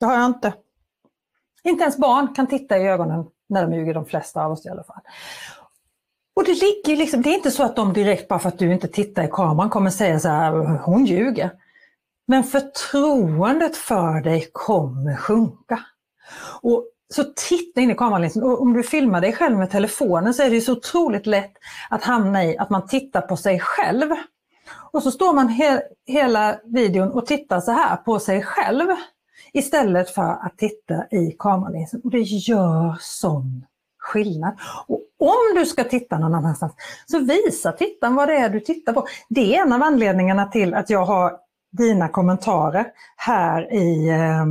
det 0.00 0.06
har 0.06 0.14
jag 0.14 0.26
inte. 0.26 0.54
Inte 1.64 1.82
ens 1.82 1.98
barn 1.98 2.34
kan 2.34 2.46
titta 2.46 2.78
i 2.78 2.88
ögonen 2.88 3.26
när 3.48 3.66
de 3.66 3.76
ljuger, 3.76 3.94
de 3.94 4.06
flesta 4.06 4.44
av 4.44 4.52
oss 4.52 4.66
i 4.66 4.68
alla 4.68 4.84
fall. 4.84 5.00
Och 6.36 6.44
det 6.44 6.54
ligger 6.54 6.96
liksom, 6.96 7.22
det 7.22 7.30
är 7.30 7.34
inte 7.34 7.50
så 7.50 7.62
att 7.62 7.76
de 7.76 7.92
direkt 7.92 8.28
bara 8.28 8.38
för 8.38 8.48
att 8.48 8.58
du 8.58 8.72
inte 8.72 8.88
tittar 8.88 9.22
i 9.22 9.28
kameran 9.32 9.70
kommer 9.70 9.90
säga 9.90 10.20
så 10.20 10.28
här, 10.28 10.52
hon 10.84 11.04
ljuger. 11.04 11.50
Men 12.26 12.44
förtroendet 12.44 13.76
för 13.76 14.20
dig 14.20 14.48
kommer 14.52 15.16
sjunka. 15.16 15.80
Och 16.60 16.84
så 17.14 17.24
titta 17.24 17.80
in 17.80 17.90
i 17.90 17.94
kameralinsen. 17.94 18.42
Liksom. 18.42 18.52
Och 18.52 18.62
om 18.62 18.72
du 18.72 18.82
filmar 18.82 19.20
dig 19.20 19.32
själv 19.32 19.58
med 19.58 19.70
telefonen 19.70 20.34
så 20.34 20.42
är 20.42 20.50
det 20.50 20.60
så 20.60 20.72
otroligt 20.72 21.26
lätt 21.26 21.52
att 21.90 22.04
hamna 22.04 22.44
i 22.44 22.58
att 22.58 22.70
man 22.70 22.86
tittar 22.86 23.20
på 23.20 23.36
sig 23.36 23.60
själv. 23.60 24.10
Och 24.92 25.02
så 25.02 25.10
står 25.10 25.34
man 25.34 25.48
he 25.48 25.82
hela 26.06 26.56
videon 26.64 27.12
och 27.12 27.26
tittar 27.26 27.60
så 27.60 27.72
här 27.72 27.96
på 27.96 28.18
sig 28.18 28.42
själv 28.42 28.88
istället 29.52 30.10
för 30.10 30.46
att 30.46 30.58
titta 30.58 30.94
i 31.10 31.36
kameralinsen. 31.38 31.80
Liksom. 31.80 32.00
Och 32.04 32.10
det 32.10 32.20
gör 32.20 32.96
sån 33.00 33.64
skillnad. 33.98 34.58
Och 34.86 35.00
om 35.18 35.54
du 35.54 35.66
ska 35.66 35.84
titta 35.84 36.18
någon 36.18 36.34
annanstans, 36.34 36.72
så 37.06 37.18
visa 37.18 37.72
tittaren 37.72 38.14
vad 38.14 38.28
det 38.28 38.36
är 38.36 38.48
du 38.48 38.60
tittar 38.60 38.92
på. 38.92 39.06
Det 39.28 39.56
är 39.56 39.62
en 39.62 39.72
av 39.72 39.82
anledningarna 39.82 40.46
till 40.46 40.74
att 40.74 40.90
jag 40.90 41.04
har 41.04 41.32
dina 41.72 42.08
kommentarer 42.08 42.86
här 43.16 43.74
i, 43.74 44.08
eh, 44.08 44.46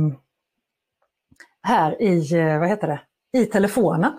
här 1.64 2.02
i, 2.02 2.34
eh, 2.34 2.58
vad 2.58 2.68
heter 2.68 2.88
det, 2.88 3.00
i 3.38 3.46
telefonen. 3.46 4.12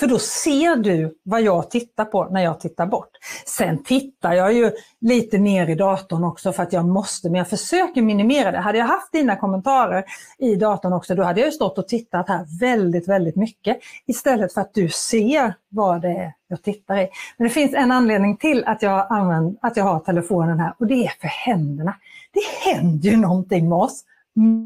För 0.00 0.06
då 0.06 0.18
ser 0.18 0.76
du 0.76 1.14
vad 1.22 1.42
jag 1.42 1.70
tittar 1.70 2.04
på 2.04 2.24
när 2.24 2.40
jag 2.40 2.60
tittar 2.60 2.86
bort. 2.86 3.10
Sen 3.46 3.84
tittar 3.84 4.32
jag 4.32 4.52
ju 4.52 4.72
lite 5.00 5.38
ner 5.38 5.70
i 5.70 5.74
datorn 5.74 6.24
också 6.24 6.52
för 6.52 6.62
att 6.62 6.72
jag 6.72 6.84
måste, 6.84 7.30
men 7.30 7.38
jag 7.38 7.48
försöker 7.48 8.02
minimera 8.02 8.50
det. 8.50 8.58
Hade 8.58 8.78
jag 8.78 8.86
haft 8.86 9.12
dina 9.12 9.36
kommentarer 9.36 10.04
i 10.38 10.56
datorn 10.56 10.92
också, 10.92 11.14
då 11.14 11.22
hade 11.22 11.40
jag 11.40 11.54
stått 11.54 11.78
och 11.78 11.88
tittat 11.88 12.28
här 12.28 12.60
väldigt, 12.60 13.08
väldigt 13.08 13.36
mycket. 13.36 13.78
Istället 14.06 14.54
för 14.54 14.60
att 14.60 14.74
du 14.74 14.88
ser 14.88 15.54
vad 15.68 16.02
det 16.02 16.08
är 16.08 16.32
jag 16.48 16.62
tittar 16.62 16.96
i. 16.96 17.08
Men 17.36 17.48
det 17.48 17.54
finns 17.54 17.74
en 17.74 17.92
anledning 17.92 18.36
till 18.36 18.64
att 18.64 18.82
jag, 18.82 19.06
använder, 19.10 19.54
att 19.62 19.76
jag 19.76 19.84
har 19.84 20.00
telefonen 20.00 20.60
här 20.60 20.74
och 20.78 20.86
det 20.86 21.06
är 21.06 21.12
för 21.20 21.28
händerna. 21.28 21.94
Det 22.32 22.70
händer 22.70 23.08
ju 23.08 23.16
någonting 23.16 23.68
med 23.68 23.78
oss, 23.78 24.04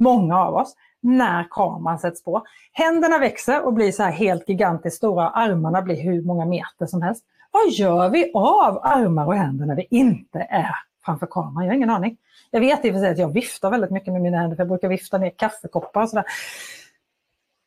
många 0.00 0.38
av 0.38 0.54
oss 0.54 0.74
när 1.00 1.46
kameran 1.50 1.98
sätts 1.98 2.24
på. 2.24 2.42
Händerna 2.72 3.18
växer 3.18 3.66
och 3.66 3.72
blir 3.72 3.92
så 3.92 4.02
här 4.02 4.12
helt 4.12 4.48
gigantiskt 4.48 4.96
stora, 4.96 5.28
armarna 5.28 5.82
blir 5.82 6.02
hur 6.02 6.22
många 6.22 6.44
meter 6.44 6.86
som 6.86 7.02
helst. 7.02 7.24
Vad 7.50 7.70
gör 7.70 8.08
vi 8.08 8.30
av 8.34 8.80
armar 8.82 9.26
och 9.26 9.34
händer 9.34 9.66
när 9.66 9.76
vi 9.76 9.86
inte 9.90 10.38
är 10.38 10.74
framför 11.04 11.26
kameran? 11.26 11.64
Jag 11.64 11.70
har 11.70 11.76
ingen 11.76 11.90
aning. 11.90 12.16
Jag 12.50 12.60
vet 12.60 12.84
i 12.84 12.90
och 12.90 12.94
för 12.94 13.00
sig 13.00 13.10
att 13.10 13.18
jag 13.18 13.32
viftar 13.32 13.70
väldigt 13.70 13.90
mycket 13.90 14.12
med 14.12 14.22
mina 14.22 14.38
händer, 14.38 14.56
för 14.56 14.60
jag 14.60 14.68
brukar 14.68 14.88
vifta 14.88 15.18
ner 15.18 15.30
kaffekoppar 15.30 16.02
och 16.02 16.08
sådär. 16.08 16.24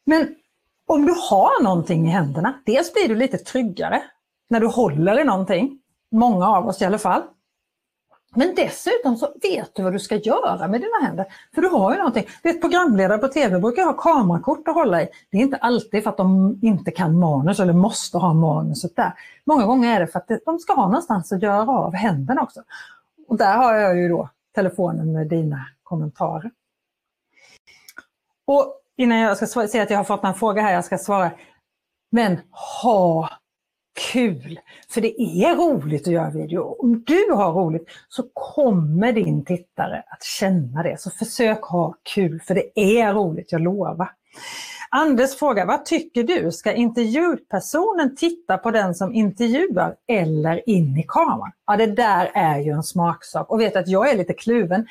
Men 0.06 0.36
om 0.88 1.06
du 1.06 1.14
har 1.30 1.64
någonting 1.64 2.08
i 2.08 2.10
händerna, 2.10 2.54
dels 2.66 2.94
blir 2.94 3.08
du 3.08 3.16
lite 3.16 3.38
tryggare 3.38 4.04
när 4.50 4.60
du 4.60 4.68
håller 4.68 5.20
i 5.20 5.24
någonting, 5.24 5.80
många 6.12 6.48
av 6.48 6.68
oss 6.68 6.82
i 6.82 6.86
alla 6.86 6.98
fall. 6.98 7.22
Men 8.36 8.56
dessutom 8.56 9.18
så 9.18 9.34
vet 9.42 9.76
du 9.76 9.84
vad 9.84 9.94
du 9.94 10.00
ska 10.00 10.16
göra 10.16 10.68
med 10.68 10.82
dina 10.82 11.08
händer. 11.08 11.26
För 11.56 11.62
du 11.62 11.68
har 11.68 11.92
ju 11.92 11.98
någonting. 11.98 12.28
Vet, 12.44 12.62
programledare 12.62 13.18
på 13.18 13.28
TV 13.28 13.60
brukar 13.60 13.86
ha 13.86 13.94
kamerakort 13.94 14.68
att 14.68 14.74
hålla 14.74 15.02
i. 15.02 15.10
Det 15.32 15.38
är 15.38 15.42
inte 15.42 15.58
alltid 15.58 16.04
för 16.04 16.10
att 16.10 16.18
de 16.18 16.60
inte 16.62 16.92
kan 16.92 17.20
manus 17.20 17.60
eller 17.60 17.74
måste 17.74 18.18
ha 18.18 18.34
manuset 18.34 18.96
där. 18.96 19.14
Många 19.46 19.66
gånger 19.66 19.96
är 19.96 20.00
det 20.00 20.08
för 20.08 20.20
att 20.20 20.32
de 20.46 20.60
ska 20.60 20.74
ha 20.74 20.88
någonstans 20.88 21.32
att 21.32 21.42
göra 21.42 21.72
av 21.72 21.94
händerna 21.94 22.42
också. 22.42 22.64
Och 23.28 23.38
där 23.38 23.58
har 23.58 23.74
jag 23.74 23.98
ju 23.98 24.10
då 24.10 24.30
telefonen 24.56 25.12
med 25.12 25.28
dina 25.28 25.66
kommentarer. 25.84 26.52
Och 28.46 28.82
innan 28.98 29.18
jag 29.18 29.38
ska 29.38 29.68
säga 29.68 29.84
att 29.84 29.90
jag 29.90 29.98
har 29.98 30.04
fått 30.04 30.24
en 30.24 30.34
fråga 30.34 30.62
här 30.62 30.74
jag 30.74 30.86
ska 30.86 30.98
svara. 30.98 31.32
Men 32.12 32.40
ha 32.84 33.30
kul. 34.12 34.60
För 34.90 35.02
det 35.02 35.22
är 35.22 35.56
roligt 35.56 36.08
att 36.08 36.14
göra 36.14 36.30
video. 36.30 36.62
Om 36.80 37.04
du 37.04 37.32
har 37.32 37.54
roligt 37.54 37.90
så 38.10 38.24
kommer 38.34 39.12
din 39.14 39.46
tittare 39.46 40.04
att 40.08 40.24
känna 40.24 40.84
det. 40.84 41.00
Så 41.00 41.10
försök 41.10 41.62
ha 41.62 41.96
kul, 42.04 42.42
för 42.48 42.56
det 42.56 42.80
är 42.80 43.14
roligt, 43.14 43.52
jag 43.52 43.62
lovar. 43.62 44.10
Anders 44.90 45.36
frågar, 45.36 45.66
vad 45.66 45.86
tycker 45.86 46.24
du? 46.24 46.52
Ska 46.52 46.74
intervjupersonen 46.74 48.16
titta 48.16 48.58
på 48.58 48.72
den 48.72 48.96
som 48.96 49.14
intervjuar 49.14 49.96
eller 50.08 50.70
in 50.70 50.98
i 50.98 51.06
kameran? 51.08 51.52
Ja, 51.68 51.78
det 51.78 51.86
där 51.86 52.32
är 52.34 52.60
ju 52.60 52.72
en 52.72 52.84
smaksak 52.84 53.52
och 53.52 53.62
vet 53.62 53.76
att 53.76 53.88
jag 53.88 54.10
är 54.10 54.18
lite 54.18 54.34
kluven. 54.34 54.88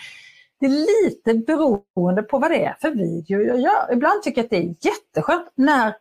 Det 0.61 0.66
är 0.66 1.04
lite 1.04 1.35
beroende 1.35 2.23
på 2.23 2.38
vad 2.38 2.50
det 2.50 2.64
är 2.64 2.76
för 2.80 2.90
video 2.90 3.40
jag 3.40 3.61
gör. 3.61 3.92
Ibland 3.92 4.23
tycker 4.23 4.38
jag 4.38 4.44
att 4.44 4.50
det 4.50 4.56
är 4.56 4.75
jätteskönt 4.80 5.52
när 5.54 5.94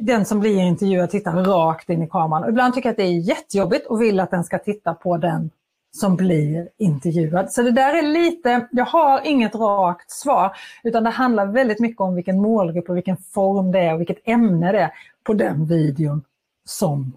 den 0.00 0.24
som 0.24 0.40
blir 0.40 0.58
intervjuad 0.58 1.10
tittar 1.10 1.32
rakt 1.32 1.90
in 1.90 2.02
i 2.02 2.08
kameran. 2.08 2.44
Och 2.44 2.48
ibland 2.48 2.74
tycker 2.74 2.88
jag 2.88 2.92
att 2.92 2.96
det 2.96 3.02
är 3.02 3.28
jättejobbigt 3.28 3.86
och 3.86 4.02
vill 4.02 4.20
att 4.20 4.30
den 4.30 4.44
ska 4.44 4.58
titta 4.58 4.94
på 4.94 5.16
den 5.16 5.50
som 5.96 6.16
blir 6.16 6.68
intervjuad. 6.78 7.52
Så 7.52 7.62
det 7.62 7.70
där 7.70 7.94
är 7.94 8.02
lite, 8.02 8.68
jag 8.70 8.84
har 8.84 9.20
inget 9.24 9.54
rakt 9.54 10.10
svar, 10.10 10.56
utan 10.82 11.04
det 11.04 11.10
handlar 11.10 11.46
väldigt 11.46 11.80
mycket 11.80 12.00
om 12.00 12.14
vilken 12.14 12.40
målgrupp 12.40 12.88
och 12.88 12.96
vilken 12.96 13.16
form 13.16 13.72
det 13.72 13.78
är 13.80 13.94
och 13.94 14.00
vilket 14.00 14.28
ämne 14.28 14.72
det 14.72 14.80
är 14.80 14.92
på 15.24 15.34
den 15.34 15.66
videon 15.66 16.22
som 16.64 17.12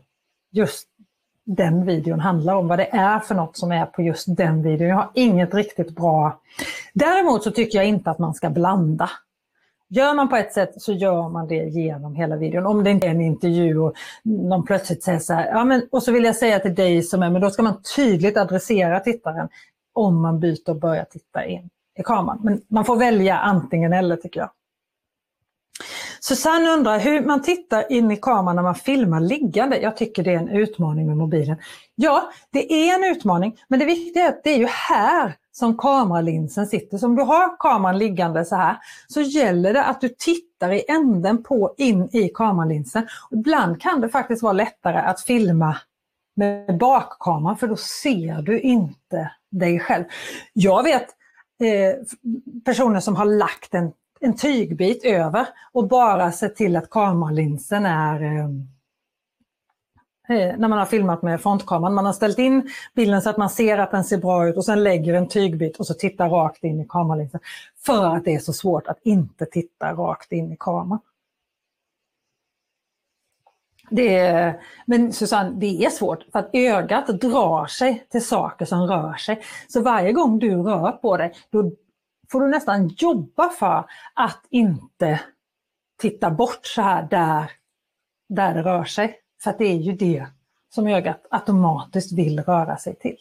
just 0.52 0.88
den 1.46 1.86
videon 1.86 2.20
handlar 2.20 2.56
om, 2.56 2.68
vad 2.68 2.80
det 2.80 2.96
är 2.96 3.20
för 3.20 3.36
något 3.36 3.58
som 3.58 3.72
är 3.72 3.86
på 3.86 4.02
just 4.02 4.38
den 4.38 4.64
videon. 4.64 4.88
Jag 4.88 4.96
har 4.96 5.10
inget 5.14 5.54
riktigt 5.54 5.96
bra... 5.96 6.40
Däremot 6.94 7.44
så 7.44 7.52
tycker 7.52 7.78
jag 7.78 7.88
inte 7.88 8.12
att 8.12 8.20
man 8.20 8.34
ska 8.34 8.50
blanda 8.50 9.10
Gör 9.94 10.14
man 10.14 10.30
på 10.30 10.36
ett 10.36 10.54
sätt 10.54 10.82
så 10.82 10.94
gör 10.94 11.30
man 11.30 11.48
det 11.48 11.56
genom 11.56 12.16
hela 12.16 12.36
videon. 12.36 12.66
Om 12.66 12.84
det 12.84 12.90
inte 12.90 13.08
är 13.08 13.12
en 13.12 13.22
intervju 13.22 13.80
och 13.80 13.94
någon 14.24 14.66
plötsligt 14.66 15.04
säger 15.04 15.20
så 15.20 15.34
här, 15.34 15.48
ja, 15.48 15.66
men, 15.66 15.88
och 15.92 16.04
så 16.04 16.12
vill 16.12 16.24
jag 16.24 16.36
säga 16.36 16.60
till 16.60 16.76
dig 16.76 17.04
som 17.04 17.24
är, 17.24 17.30
men 17.30 17.42
då 17.42 17.50
ska 17.50 17.64
man 17.64 17.82
tydligt 17.96 18.38
adressera 18.38 19.00
tittaren 19.00 19.50
om 19.94 20.22
man 20.22 20.40
byter 20.40 20.70
och 20.70 20.76
börjar 20.76 21.04
titta 21.04 21.46
in 21.46 21.70
i 22.00 22.04
kameran. 22.04 22.40
Men 22.44 22.62
man 22.68 22.86
får 22.86 22.96
välja 22.96 23.38
antingen 23.38 23.94
eller 23.94 24.16
tycker 24.16 24.40
jag. 24.40 24.50
Susanne 26.20 26.70
undrar 26.70 27.00
hur 27.00 27.26
man 27.26 27.42
tittar 27.42 27.92
in 27.92 28.12
i 28.12 28.18
kameran 28.18 28.56
när 28.56 28.64
man 28.64 28.76
filmar 28.76 29.20
liggande. 29.20 29.80
Jag 29.80 29.98
tycker 29.98 30.24
det 30.24 30.34
är 30.34 30.38
en 30.38 30.50
utmaning 30.50 31.08
med 31.08 31.18
mobilen. 31.18 31.58
Ja, 31.96 32.32
det 32.52 32.74
är 32.74 32.96
en 32.96 33.16
utmaning, 33.16 33.58
men 33.68 33.80
det 33.80 33.86
viktiga 33.86 34.24
är 34.24 34.30
att 34.30 34.44
det 34.44 34.50
är 34.50 34.58
ju 34.58 34.68
här 34.68 35.36
som 35.52 35.78
kameralinsen 35.78 36.68
sitter. 36.68 36.98
Så 36.98 37.06
om 37.06 37.16
du 37.16 37.24
har 37.24 37.58
kameran 37.60 37.98
liggande 37.98 38.46
så 38.46 38.56
här 38.56 38.78
så 39.08 39.22
gäller 39.22 39.74
det 39.74 39.86
att 39.86 40.02
du 40.02 40.10
tittar 40.10 40.72
i 40.72 40.84
änden 40.88 41.44
på 41.44 41.76
in 41.78 42.10
i 42.12 42.30
kameralinsen. 42.34 43.08
ibland 43.32 43.82
kan 43.82 44.02
det 44.02 44.10
faktiskt 44.10 44.44
vara 44.44 44.54
lättare 44.54 44.98
att 44.98 45.22
filma 45.22 45.78
med 46.36 46.78
bakkameran 46.78 47.58
för 47.58 47.68
då 47.68 47.76
ser 47.76 48.42
du 48.42 48.60
inte 48.60 49.32
dig 49.52 49.80
själv. 49.80 50.04
Jag 50.54 50.84
vet 50.84 51.08
eh, 51.60 51.96
personer 52.66 53.00
som 53.00 53.16
har 53.16 53.26
lagt 53.26 53.74
en, 53.74 53.92
en 54.20 54.36
tygbit 54.36 55.06
över 55.06 55.48
och 55.72 55.88
bara 55.88 56.32
sett 56.32 56.56
till 56.56 56.76
att 56.76 56.90
kameralinsen 56.90 57.86
är 57.86 58.24
eh, 58.24 58.50
Eh, 60.32 60.58
när 60.58 60.68
man 60.68 60.80
har 60.80 60.86
filmat 60.86 61.22
med 61.22 61.42
frontkameran. 61.42 61.94
Man 61.94 62.06
har 62.06 62.14
ställt 62.14 62.40
in 62.40 62.70
bilden 62.96 63.22
så 63.22 63.30
att 63.30 63.38
man 63.38 63.50
ser 63.50 63.78
att 63.78 63.92
den 63.92 64.04
ser 64.04 64.18
bra 64.18 64.48
ut 64.48 64.58
och 64.58 64.66
sen 64.66 64.84
lägger 64.84 65.14
en 65.14 65.28
tygbit 65.28 65.78
och 65.78 65.88
så 65.88 65.94
tittar 65.94 66.30
rakt 66.30 66.64
in 66.64 66.82
i 66.82 66.86
kameralinsen. 66.90 67.40
För 67.86 68.16
att 68.16 68.26
det 68.26 68.36
är 68.36 68.40
så 68.40 68.54
svårt 68.54 68.88
att 68.88 69.00
inte 69.04 69.46
titta 69.46 69.94
rakt 69.94 70.32
in 70.32 70.52
i 70.52 70.58
kameran. 70.60 71.00
Det 73.90 74.18
är, 74.18 74.62
men 74.86 75.14
Susanne, 75.14 75.52
det 75.60 75.86
är 75.86 75.90
svårt 75.90 76.24
för 76.32 76.40
att 76.40 76.50
ögat 76.54 77.08
drar 77.08 77.66
sig 77.66 78.08
till 78.10 78.26
saker 78.26 78.66
som 78.66 78.88
rör 78.88 79.14
sig. 79.14 79.42
Så 79.68 79.82
varje 79.82 80.12
gång 80.12 80.40
du 80.40 80.64
rör 80.64 80.92
på 80.92 81.18
dig, 81.18 81.34
då 81.50 81.72
får 82.32 82.42
du 82.42 82.48
nästan 82.48 82.88
jobba 82.88 83.50
för 83.50 83.86
att 84.14 84.46
inte 84.50 85.22
titta 86.02 86.32
bort 86.32 86.66
så 86.66 86.82
här 86.82 87.08
där, 87.10 87.52
där 88.30 88.54
det 88.54 88.62
rör 88.64 88.84
sig. 88.84 89.22
För 89.44 89.50
att 89.50 89.58
det 89.58 89.66
är 89.66 89.78
ju 89.78 89.92
det 89.92 90.26
som 90.70 90.88
ögat 90.88 91.28
automatiskt 91.30 92.12
vill 92.12 92.40
röra 92.40 92.78
sig 92.78 92.96
till. 92.96 93.18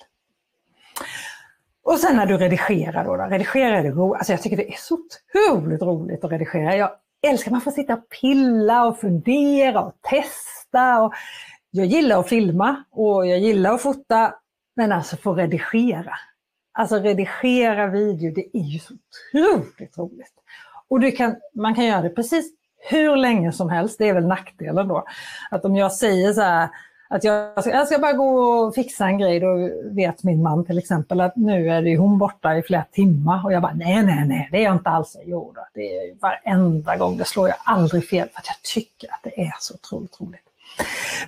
Och 1.82 1.98
sen 1.98 2.16
när 2.16 2.26
du 2.26 2.38
redigerar 2.38 3.04
då, 3.04 3.16
då 3.16 3.22
redigerar 3.22 3.72
är 3.72 3.82
det 3.82 3.90
roligt. 3.90 4.18
Alltså 4.18 4.32
jag 4.32 4.42
tycker 4.42 4.56
det 4.56 4.72
är 4.72 4.76
så 4.78 4.94
otroligt 4.94 5.82
roligt 5.82 6.24
att 6.24 6.32
redigera. 6.32 6.76
Jag 6.76 6.90
älskar 7.22 7.50
att 7.50 7.52
man 7.52 7.60
får 7.60 7.70
sitta 7.70 7.94
och 7.94 8.08
pilla 8.20 8.84
och 8.84 8.98
fundera 8.98 9.80
och 9.80 9.94
testa. 10.00 11.02
Och 11.02 11.14
jag 11.70 11.86
gillar 11.86 12.20
att 12.20 12.28
filma 12.28 12.84
och 12.90 13.26
jag 13.26 13.38
gillar 13.38 13.74
att 13.74 13.82
fota, 13.82 14.34
men 14.76 14.92
alltså 14.92 15.16
få 15.16 15.34
redigera. 15.34 16.14
Alltså 16.72 16.96
redigera 16.96 17.86
video, 17.86 18.34
det 18.34 18.56
är 18.56 18.62
ju 18.62 18.78
så 18.78 18.94
otroligt 18.94 19.98
roligt. 19.98 20.34
Och 20.88 21.00
du 21.00 21.12
kan, 21.12 21.36
man 21.54 21.74
kan 21.74 21.84
göra 21.84 22.02
det 22.02 22.10
precis 22.10 22.59
hur 22.80 23.16
länge 23.16 23.52
som 23.52 23.70
helst. 23.70 23.98
Det 23.98 24.08
är 24.08 24.14
väl 24.14 24.26
nackdelen 24.26 24.88
då. 24.88 25.04
Att 25.50 25.64
om 25.64 25.76
jag 25.76 25.92
säger 25.92 26.32
så 26.32 26.40
här, 26.40 26.68
att 27.08 27.24
jag 27.24 27.62
ska, 27.62 27.70
jag 27.70 27.86
ska 27.86 27.98
bara 27.98 28.12
gå 28.12 28.40
och 28.40 28.74
fixa 28.74 29.06
en 29.06 29.18
grej, 29.18 29.40
då 29.40 29.70
vet 29.84 30.22
min 30.22 30.42
man 30.42 30.64
till 30.64 30.78
exempel 30.78 31.20
att 31.20 31.36
nu 31.36 31.70
är 31.70 31.82
det 31.82 31.96
hon 31.96 32.18
borta 32.18 32.56
i 32.56 32.62
flera 32.62 32.84
timmar 32.84 33.44
och 33.44 33.52
jag 33.52 33.62
bara 33.62 33.74
nej, 33.74 34.02
nej, 34.02 34.24
nej, 34.26 34.48
det 34.52 34.58
är 34.58 34.62
jag 34.62 34.74
inte 34.74 34.90
alls. 34.90 35.16
Jo 35.24 35.52
då, 35.54 35.66
det 35.74 35.80
är 35.80 36.20
varenda 36.20 36.96
gång, 36.96 37.16
det 37.16 37.24
slår 37.24 37.48
jag 37.48 37.56
aldrig 37.64 38.08
fel 38.08 38.28
för 38.28 38.38
att 38.38 38.46
jag 38.46 38.62
tycker 38.74 39.12
att 39.12 39.20
det 39.22 39.40
är 39.40 39.54
så 39.60 39.74
otroligt 39.74 40.20
roligt. 40.20 40.40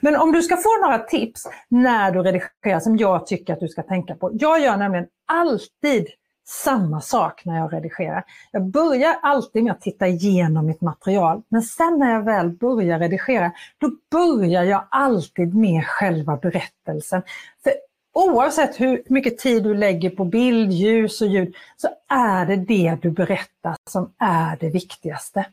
Men 0.00 0.16
om 0.16 0.32
du 0.32 0.42
ska 0.42 0.56
få 0.56 0.82
några 0.82 0.98
tips 0.98 1.48
när 1.68 2.10
du 2.10 2.22
redigerar 2.22 2.80
som 2.80 2.96
jag 2.96 3.26
tycker 3.26 3.52
att 3.52 3.60
du 3.60 3.68
ska 3.68 3.82
tänka 3.82 4.14
på. 4.14 4.30
Jag 4.32 4.60
gör 4.60 4.76
nämligen 4.76 5.06
alltid 5.26 6.08
samma 6.44 7.00
sak 7.00 7.44
när 7.44 7.58
jag 7.58 7.72
redigerar. 7.72 8.24
Jag 8.50 8.64
börjar 8.64 9.16
alltid 9.22 9.64
med 9.64 9.72
att 9.72 9.80
titta 9.80 10.06
igenom 10.06 10.66
mitt 10.66 10.80
material, 10.80 11.42
men 11.48 11.62
sen 11.62 11.98
när 11.98 12.12
jag 12.12 12.22
väl 12.22 12.50
börjar 12.50 12.98
redigera, 12.98 13.52
då 13.78 13.90
börjar 14.10 14.62
jag 14.62 14.84
alltid 14.90 15.54
med 15.54 15.86
själva 15.86 16.36
berättelsen. 16.36 17.22
För 17.64 17.72
oavsett 18.12 18.80
hur 18.80 19.02
mycket 19.06 19.38
tid 19.38 19.62
du 19.62 19.74
lägger 19.74 20.10
på 20.10 20.24
bild, 20.24 20.72
ljus 20.72 21.20
och 21.20 21.28
ljud, 21.28 21.54
så 21.76 21.88
är 22.08 22.46
det 22.46 22.56
det 22.56 22.98
du 23.02 23.10
berättar 23.10 23.76
som 23.90 24.12
är 24.18 24.56
det 24.60 24.68
viktigaste. 24.68 25.46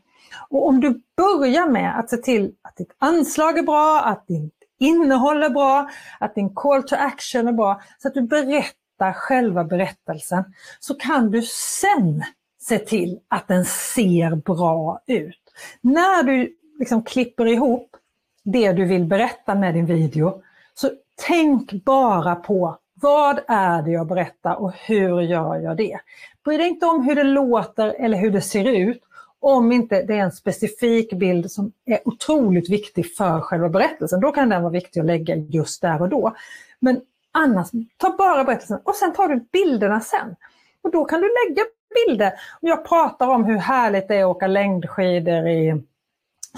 Och 0.48 0.68
om 0.68 0.80
du 0.80 1.02
börjar 1.16 1.66
med 1.66 1.98
att 1.98 2.10
se 2.10 2.16
till 2.16 2.52
att 2.62 2.76
ditt 2.76 2.92
anslag 2.98 3.58
är 3.58 3.62
bra, 3.62 4.00
att 4.00 4.26
ditt 4.26 4.54
innehåll 4.78 5.42
är 5.42 5.50
bra, 5.50 5.90
att 6.20 6.34
din 6.34 6.54
call 6.54 6.82
to 6.82 6.94
action 6.98 7.48
är 7.48 7.52
bra, 7.52 7.80
så 7.98 8.08
att 8.08 8.14
du 8.14 8.22
berättar 8.22 8.79
själva 9.12 9.64
berättelsen, 9.64 10.44
så 10.80 10.94
kan 10.94 11.30
du 11.30 11.42
sen 11.42 12.22
se 12.60 12.78
till 12.78 13.18
att 13.28 13.48
den 13.48 13.64
ser 13.64 14.34
bra 14.34 15.00
ut. 15.06 15.40
När 15.80 16.22
du 16.22 16.56
liksom 16.78 17.02
klipper 17.02 17.46
ihop 17.46 17.96
det 18.44 18.72
du 18.72 18.84
vill 18.84 19.04
berätta 19.04 19.54
med 19.54 19.74
din 19.74 19.86
video, 19.86 20.42
så 20.74 20.90
tänk 21.28 21.72
bara 21.84 22.34
på 22.34 22.78
vad 22.94 23.40
är 23.48 23.82
det 23.82 23.90
jag 23.90 24.06
berättar 24.06 24.54
och 24.54 24.72
hur 24.72 25.20
gör 25.20 25.56
jag 25.56 25.76
det? 25.76 26.00
Bry 26.44 26.56
dig 26.56 26.68
inte 26.68 26.86
om 26.86 27.04
hur 27.04 27.14
det 27.14 27.22
låter 27.22 27.88
eller 27.88 28.18
hur 28.18 28.30
det 28.30 28.40
ser 28.40 28.64
ut 28.64 29.02
om 29.40 29.72
inte 29.72 30.02
det 30.02 30.14
är 30.14 30.22
en 30.22 30.32
specifik 30.32 31.12
bild 31.12 31.50
som 31.50 31.72
är 31.84 32.08
otroligt 32.08 32.70
viktig 32.70 33.16
för 33.16 33.40
själva 33.40 33.68
berättelsen. 33.68 34.20
Då 34.20 34.32
kan 34.32 34.48
den 34.48 34.62
vara 34.62 34.72
viktig 34.72 35.00
att 35.00 35.06
lägga 35.06 35.36
just 35.36 35.82
där 35.82 36.02
och 36.02 36.08
då. 36.08 36.34
Men 36.80 37.00
annars, 37.32 37.70
ta 37.96 38.16
bara 38.16 38.44
berättelsen 38.44 38.80
och 38.84 38.94
sen 38.94 39.12
tar 39.12 39.28
du 39.28 39.40
bilderna 39.52 40.00
sen. 40.00 40.36
Och 40.82 40.90
då 40.90 41.04
kan 41.04 41.20
du 41.20 41.28
lägga 41.28 41.62
bilder. 42.06 42.32
Jag 42.60 42.84
pratar 42.88 43.28
om 43.28 43.44
hur 43.44 43.56
härligt 43.56 44.08
det 44.08 44.16
är 44.16 44.24
att 44.24 44.36
åka 44.36 44.46
längdskidor 44.46 45.48
i 45.48 45.82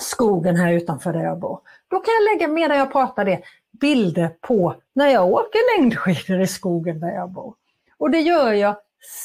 skogen 0.00 0.57
här 0.57 0.73
utanför 0.73 1.12
där 1.12 1.25
jag 1.25 1.38
bor. 1.38 1.61
Då 1.88 2.00
kan 2.00 2.14
jag 2.14 2.35
lägga, 2.35 2.52
medan 2.52 2.79
jag 2.79 2.93
pratar 2.93 3.25
det, 3.25 3.43
bilder 3.81 4.29
på 4.41 4.75
när 4.95 5.07
jag 5.07 5.26
åker 5.26 5.79
längdskidor 5.79 6.41
i 6.41 6.47
skogen 6.47 7.00
där 7.00 7.14
jag 7.14 7.31
bor. 7.31 7.55
Och 7.99 8.11
det 8.11 8.21
gör 8.21 8.52
jag 8.52 8.76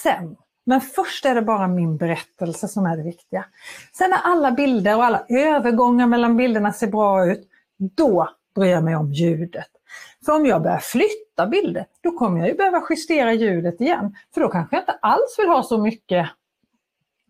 sen. 0.04 0.36
Men 0.66 0.82
först 0.82 1.26
är 1.26 1.36
det 1.36 1.42
bara 1.42 1.68
min 1.68 1.98
berättelse 1.98 2.68
som 2.68 2.86
är 2.86 2.98
det 2.98 3.04
viktiga. 3.04 3.46
Sen 3.94 4.10
när 4.10 4.20
alla 4.24 4.52
bilder 4.52 4.96
och 4.96 5.04
alla 5.04 5.26
övergångar 5.30 6.08
mellan 6.08 6.38
bilderna 6.38 6.74
ser 6.74 6.88
bra 6.88 7.26
ut, 7.26 7.50
då 7.78 8.30
bryr 8.56 8.72
jag 8.72 8.84
mig 8.84 8.96
om 8.96 9.14
ljudet. 9.14 9.68
För 10.28 10.36
om 10.36 10.46
jag 10.46 10.62
börjar 10.62 10.78
flytta 10.78 11.48
bilder, 11.48 11.86
då 12.04 12.12
kommer 12.12 12.40
jag 12.40 12.48
ju 12.48 12.56
behöva 12.56 12.82
justera 12.90 13.34
ljudet 13.34 13.82
igen. 13.82 14.16
För 14.34 14.42
då 14.42 14.50
kanske 14.50 14.76
jag 14.76 14.82
inte 14.82 14.98
alls 15.02 15.36
vill 15.38 15.48
ha 15.48 15.64
så 15.64 15.78
mycket 15.78 16.30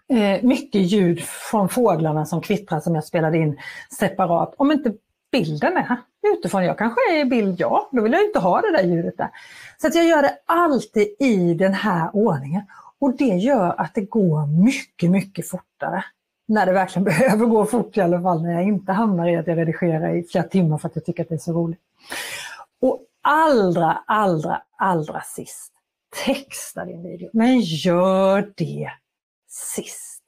eh, 0.10 0.44
mycket 0.44 0.82
ljud 0.82 1.22
från 1.24 1.70
fåglarna 1.70 2.25
som 2.25 2.42
kvittrar 2.42 2.80
som 2.80 2.96
jag 2.96 3.04
spelade 3.04 3.38
in 3.38 3.60
separat. 4.00 4.54
Om 4.58 4.72
inte 4.72 4.94
bilden 5.32 5.77
är 5.77 5.98
utifrån. 6.34 6.63
Jag 6.63 6.77
kanske 6.77 7.00
är 7.12 7.20
i 7.20 7.25
bild, 7.25 7.60
ja, 7.60 7.89
då 7.92 8.01
vill 8.01 8.13
jag 8.13 8.24
inte 8.24 8.39
ha 8.39 8.62
det 8.62 8.72
där 8.72 8.84
ljudet 8.84 9.18
där. 9.18 9.30
Så 9.77 9.88
att 9.88 9.96
jag 9.96 10.06
gör 10.06 10.22
det 10.22 10.38
alltid 10.46 11.08
i 11.20 11.54
den 11.54 11.74
här 11.74 12.10
ordningen. 12.13 12.63
Och 13.00 13.18
det 13.18 13.36
gör 13.36 13.75
att 13.77 13.94
det 13.96 14.01
går 14.01 14.63
mycket, 14.63 15.10
mycket 15.10 15.50
fortare. 15.50 16.04
När 16.48 16.66
det 16.66 16.72
verkligen 16.72 17.04
behöver 17.04 17.46
gå 17.46 17.66
fort 17.66 17.98
i 17.98 18.01
alla 18.01 18.22
fall, 18.22 18.44
när 18.44 18.54
jag 18.54 18.63
inte 18.63 18.92
hamnar 18.92 19.27
i 19.27 19.36
att 19.36 19.48
jag 19.48 19.58
redigerar 19.58 20.16
i 20.16 20.24
flera 20.24 20.48
timmar 20.48 20.77
för 20.77 20.88
att 20.88 20.96
jag 20.96 21.06
tycker 21.06 21.24
att 21.24 21.30
det 21.30 21.36
är 21.36 21.39
så 21.39 21.54
roligt. 21.54 21.80
Och 22.82 23.02
allra, 23.22 24.04
allra, 24.08 24.62
allra 24.78 25.22
sist, 25.22 25.74
texta 26.26 26.86
din 26.86 27.04
video. 27.04 27.30
Men 27.34 27.60
gör 27.60 28.54
det 28.56 28.90
sist. 29.48 30.24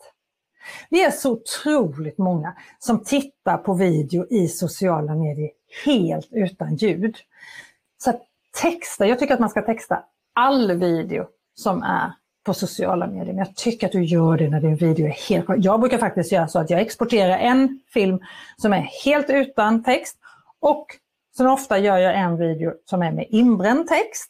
Vi 0.89 1.03
är 1.03 1.11
så 1.11 1.31
otroligt 1.31 2.17
många 2.17 2.55
som 2.79 3.03
tittar 3.03 3.57
på 3.57 3.73
video 3.73 4.27
i 4.29 4.47
sociala 4.47 5.15
medier 5.15 5.49
helt 5.85 6.27
utan 6.31 6.75
ljud. 6.75 7.17
Så 8.03 8.13
texta, 8.61 9.07
jag 9.07 9.19
tycker 9.19 9.33
att 9.33 9.39
man 9.39 9.49
ska 9.49 9.61
texta 9.61 10.03
all 10.33 10.71
video 10.71 11.27
som 11.55 11.83
är 11.83 12.13
på 12.43 12.53
sociala 12.53 13.07
medier. 13.07 13.33
Men 13.33 13.37
jag 13.37 13.55
tycker 13.55 13.87
att 13.87 13.93
du 13.93 14.03
gör 14.03 14.37
det 14.37 14.49
när 14.49 14.61
din 14.61 14.75
video 14.75 15.05
är 15.05 15.29
helt... 15.29 15.45
Jag 15.57 15.79
brukar 15.79 15.97
faktiskt 15.97 16.31
göra 16.31 16.47
så 16.47 16.59
att 16.59 16.69
jag 16.69 16.81
exporterar 16.81 17.37
en 17.37 17.79
film 17.93 18.19
som 18.57 18.73
är 18.73 18.81
helt 19.03 19.29
utan 19.29 19.83
text 19.83 20.17
och 20.59 20.87
sen 21.37 21.47
ofta 21.47 21.77
gör 21.77 21.97
jag 21.97 22.19
en 22.19 22.37
video 22.37 22.73
som 22.85 23.01
är 23.01 23.11
med 23.11 23.25
inbränd 23.29 23.87
text. 23.87 24.29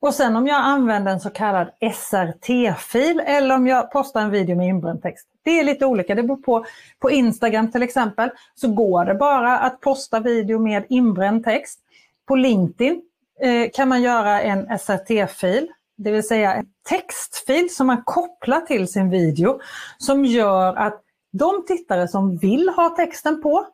Och 0.00 0.14
sen 0.14 0.36
om 0.36 0.46
jag 0.46 0.56
använder 0.56 1.12
en 1.12 1.20
så 1.20 1.30
kallad 1.30 1.68
SRT-fil 1.94 3.20
eller 3.26 3.54
om 3.54 3.66
jag 3.66 3.92
postar 3.92 4.20
en 4.20 4.30
video 4.30 4.56
med 4.56 4.68
inbränd 4.68 5.02
text. 5.02 5.28
Det 5.44 5.60
är 5.60 5.64
lite 5.64 5.86
olika, 5.86 6.14
det 6.14 6.22
beror 6.22 6.36
på. 6.36 6.66
På 6.98 7.10
Instagram 7.10 7.70
till 7.70 7.82
exempel 7.82 8.30
så 8.54 8.68
går 8.68 9.04
det 9.04 9.14
bara 9.14 9.58
att 9.58 9.80
posta 9.80 10.20
video 10.20 10.58
med 10.58 10.84
inbränd 10.88 11.44
text. 11.44 11.80
På 12.26 12.36
LinkedIn 12.36 13.02
eh, 13.40 13.70
kan 13.74 13.88
man 13.88 14.02
göra 14.02 14.42
en 14.42 14.78
SRT-fil 14.78 15.68
det 15.96 16.10
vill 16.10 16.26
säga 16.26 16.54
en 16.54 16.66
textfil 16.88 17.74
som 17.74 17.86
man 17.86 18.02
kopplar 18.04 18.60
till 18.60 18.88
sin 18.88 19.10
video 19.10 19.60
som 19.98 20.24
gör 20.24 20.74
att 20.74 21.02
de 21.32 21.64
tittare 21.66 22.08
som 22.08 22.36
vill 22.36 22.68
ha 22.68 22.88
texten 22.88 23.42
på 23.42 23.66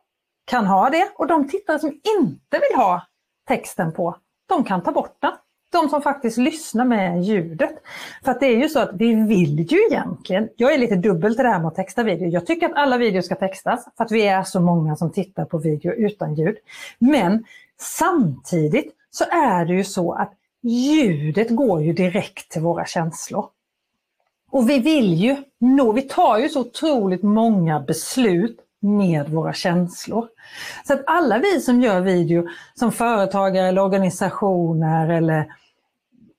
kan 0.45 0.65
ha 0.65 0.89
det 0.89 1.11
och 1.15 1.27
de 1.27 1.47
tittare 1.47 1.79
som 1.79 1.89
inte 1.89 2.59
vill 2.69 2.77
ha 2.77 3.01
texten 3.47 3.93
på, 3.93 4.15
de 4.49 4.63
kan 4.63 4.83
ta 4.83 4.91
bort 4.91 5.17
den. 5.19 5.31
De 5.71 5.89
som 5.89 6.01
faktiskt 6.01 6.37
lyssnar 6.37 6.85
med 6.85 7.23
ljudet. 7.23 7.71
För 8.23 8.31
att 8.31 8.39
det 8.39 8.45
är 8.45 8.57
ju 8.57 8.69
så 8.69 8.79
att 8.79 8.89
vi 8.93 9.13
vill 9.13 9.59
ju 9.59 9.77
egentligen, 9.91 10.49
jag 10.55 10.73
är 10.73 10.77
lite 10.77 10.95
dubbel 10.95 11.35
till 11.35 11.43
det 11.43 11.49
här 11.49 11.59
med 11.59 11.67
att 11.67 11.75
texta 11.75 12.03
video. 12.03 12.27
Jag 12.27 12.45
tycker 12.45 12.65
att 12.65 12.75
alla 12.75 12.97
videor 12.97 13.21
ska 13.21 13.35
textas 13.35 13.87
för 13.97 14.03
att 14.03 14.11
vi 14.11 14.27
är 14.27 14.43
så 14.43 14.59
många 14.59 14.95
som 14.95 15.11
tittar 15.11 15.45
på 15.45 15.57
video 15.57 15.91
utan 15.91 16.35
ljud. 16.35 16.57
Men 16.99 17.45
samtidigt 17.79 18.93
så 19.11 19.23
är 19.23 19.65
det 19.65 19.73
ju 19.73 19.83
så 19.83 20.13
att 20.13 20.33
ljudet 20.61 21.49
går 21.49 21.81
ju 21.81 21.93
direkt 21.93 22.51
till 22.51 22.61
våra 22.61 22.85
känslor. 22.85 23.45
Och 24.51 24.69
vi 24.69 24.79
vill 24.79 25.13
ju 25.13 25.35
nå, 25.59 25.91
vi 25.91 26.01
tar 26.01 26.37
ju 26.37 26.49
så 26.49 26.61
otroligt 26.61 27.23
många 27.23 27.79
beslut 27.79 28.59
med 28.83 29.29
våra 29.29 29.53
känslor. 29.53 30.27
Så 30.87 30.93
att 30.93 31.03
alla 31.05 31.39
vi 31.39 31.61
som 31.61 31.81
gör 31.81 32.01
video 32.01 32.47
som 32.73 32.91
företagare 32.91 33.67
eller 33.67 33.81
organisationer 33.81 35.09
eller 35.09 35.47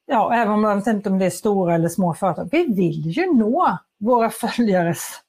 ja, 0.07 0.35
även 0.35 0.53
om 0.53 0.63
man 0.63 0.81
vet 0.81 1.07
om 1.07 1.19
det 1.19 1.27
är 1.27 1.31
stora 1.31 1.75
eller 1.75 1.89
små 1.89 2.15
företag, 2.15 2.49
vi 2.53 2.65
vill 2.65 3.11
ju 3.11 3.35
nå 3.35 3.79
våra 4.01 4.31
följares 4.31 5.21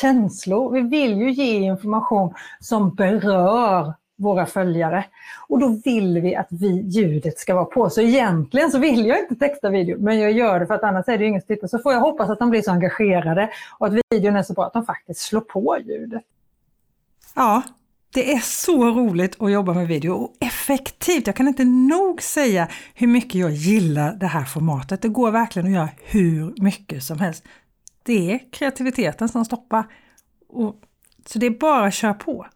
känslor. 0.00 0.72
Vi 0.72 0.80
vill 0.80 1.16
ju 1.16 1.30
ge 1.30 1.54
information 1.54 2.34
som 2.60 2.94
berör 2.94 3.94
våra 4.18 4.46
följare. 4.46 5.04
Och 5.48 5.58
då 5.58 5.80
vill 5.84 6.20
vi 6.20 6.36
att 6.36 6.48
vi, 6.50 6.80
ljudet 6.80 7.38
ska 7.38 7.54
vara 7.54 7.64
på. 7.64 7.90
Så 7.90 8.00
egentligen 8.00 8.70
så 8.70 8.78
vill 8.78 9.06
jag 9.06 9.18
inte 9.18 9.34
texta 9.34 9.70
video, 9.70 9.98
men 10.00 10.20
jag 10.20 10.32
gör 10.32 10.60
det 10.60 10.66
för 10.66 10.74
att 10.74 10.82
annars 10.82 11.08
är 11.08 11.18
det 11.18 11.24
ingen 11.24 11.42
som 11.60 11.68
Så 11.68 11.78
får 11.78 11.92
jag 11.92 12.00
hoppas 12.00 12.30
att 12.30 12.38
de 12.38 12.50
blir 12.50 12.62
så 12.62 12.70
engagerade 12.70 13.50
och 13.78 13.86
att 13.86 13.92
videon 14.10 14.36
är 14.36 14.42
så 14.42 14.52
bra 14.52 14.66
att 14.66 14.72
de 14.72 14.86
faktiskt 14.86 15.20
slår 15.20 15.40
på 15.40 15.78
ljudet. 15.78 16.22
Ja, 17.36 17.62
det 18.14 18.32
är 18.32 18.38
så 18.38 18.84
roligt 18.84 19.42
att 19.42 19.52
jobba 19.52 19.74
med 19.74 19.88
video 19.88 20.12
och 20.12 20.36
effektivt. 20.40 21.26
Jag 21.26 21.36
kan 21.36 21.48
inte 21.48 21.64
nog 21.64 22.22
säga 22.22 22.68
hur 22.94 23.06
mycket 23.06 23.34
jag 23.34 23.50
gillar 23.50 24.14
det 24.14 24.26
här 24.26 24.44
formatet. 24.44 25.02
Det 25.02 25.08
går 25.08 25.30
verkligen 25.30 25.66
att 25.66 25.74
göra 25.74 25.88
hur 26.04 26.54
mycket 26.62 27.02
som 27.02 27.18
helst. 27.18 27.44
Det 28.02 28.32
är 28.32 28.52
kreativiteten 28.52 29.28
som 29.28 29.44
stoppar. 29.44 29.84
Och, 30.48 30.76
så 31.26 31.38
det 31.38 31.46
är 31.46 31.50
bara 31.50 31.86
att 31.86 31.94
köra 31.94 32.14
på. 32.14 32.46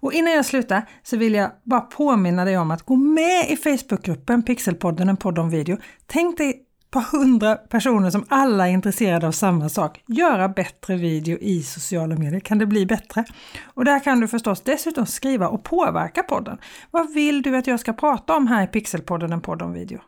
Och 0.00 0.12
innan 0.12 0.32
jag 0.32 0.46
slutar 0.46 0.88
så 1.02 1.16
vill 1.16 1.34
jag 1.34 1.50
bara 1.64 1.80
påminna 1.80 2.44
dig 2.44 2.58
om 2.58 2.70
att 2.70 2.82
gå 2.82 2.96
med 2.96 3.50
i 3.50 3.56
Facebookgruppen 3.56 4.42
Pixelpodden, 4.42 5.08
en 5.08 5.16
podd 5.16 5.38
om 5.38 5.50
video. 5.50 5.76
Tänk 6.06 6.38
dig 6.38 6.67
par 6.90 7.00
hundra 7.00 7.54
personer 7.54 8.10
som 8.10 8.24
alla 8.28 8.68
är 8.68 8.72
intresserade 8.72 9.26
av 9.26 9.32
samma 9.32 9.68
sak. 9.68 10.02
Göra 10.06 10.48
bättre 10.48 10.96
video 10.96 11.38
i 11.38 11.62
sociala 11.62 12.16
medier. 12.16 12.40
Kan 12.40 12.58
det 12.58 12.66
bli 12.66 12.86
bättre? 12.86 13.24
Och 13.64 13.84
där 13.84 14.00
kan 14.00 14.20
du 14.20 14.28
förstås 14.28 14.60
dessutom 14.60 15.06
skriva 15.06 15.48
och 15.48 15.64
påverka 15.64 16.22
podden. 16.22 16.58
Vad 16.90 17.14
vill 17.14 17.42
du 17.42 17.56
att 17.56 17.66
jag 17.66 17.80
ska 17.80 17.92
prata 17.92 18.36
om 18.36 18.46
här 18.46 18.64
i 18.64 18.66
Pixelpodden, 18.66 19.32
en 19.32 19.40
podd 19.40 19.62
om 19.62 19.72
video? 19.72 20.00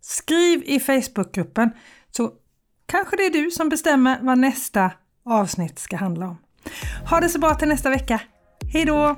Skriv 0.00 0.62
i 0.66 0.80
Facebookgruppen 0.80 1.70
så 2.10 2.32
kanske 2.86 3.16
det 3.16 3.26
är 3.26 3.30
du 3.30 3.50
som 3.50 3.68
bestämmer 3.68 4.18
vad 4.22 4.38
nästa 4.38 4.90
avsnitt 5.24 5.78
ska 5.78 5.96
handla 5.96 6.26
om. 6.26 6.38
Ha 7.10 7.20
det 7.20 7.28
så 7.28 7.38
bra 7.38 7.54
till 7.54 7.68
nästa 7.68 7.90
vecka! 7.90 8.20
Hej 8.72 8.84
då! 8.84 9.16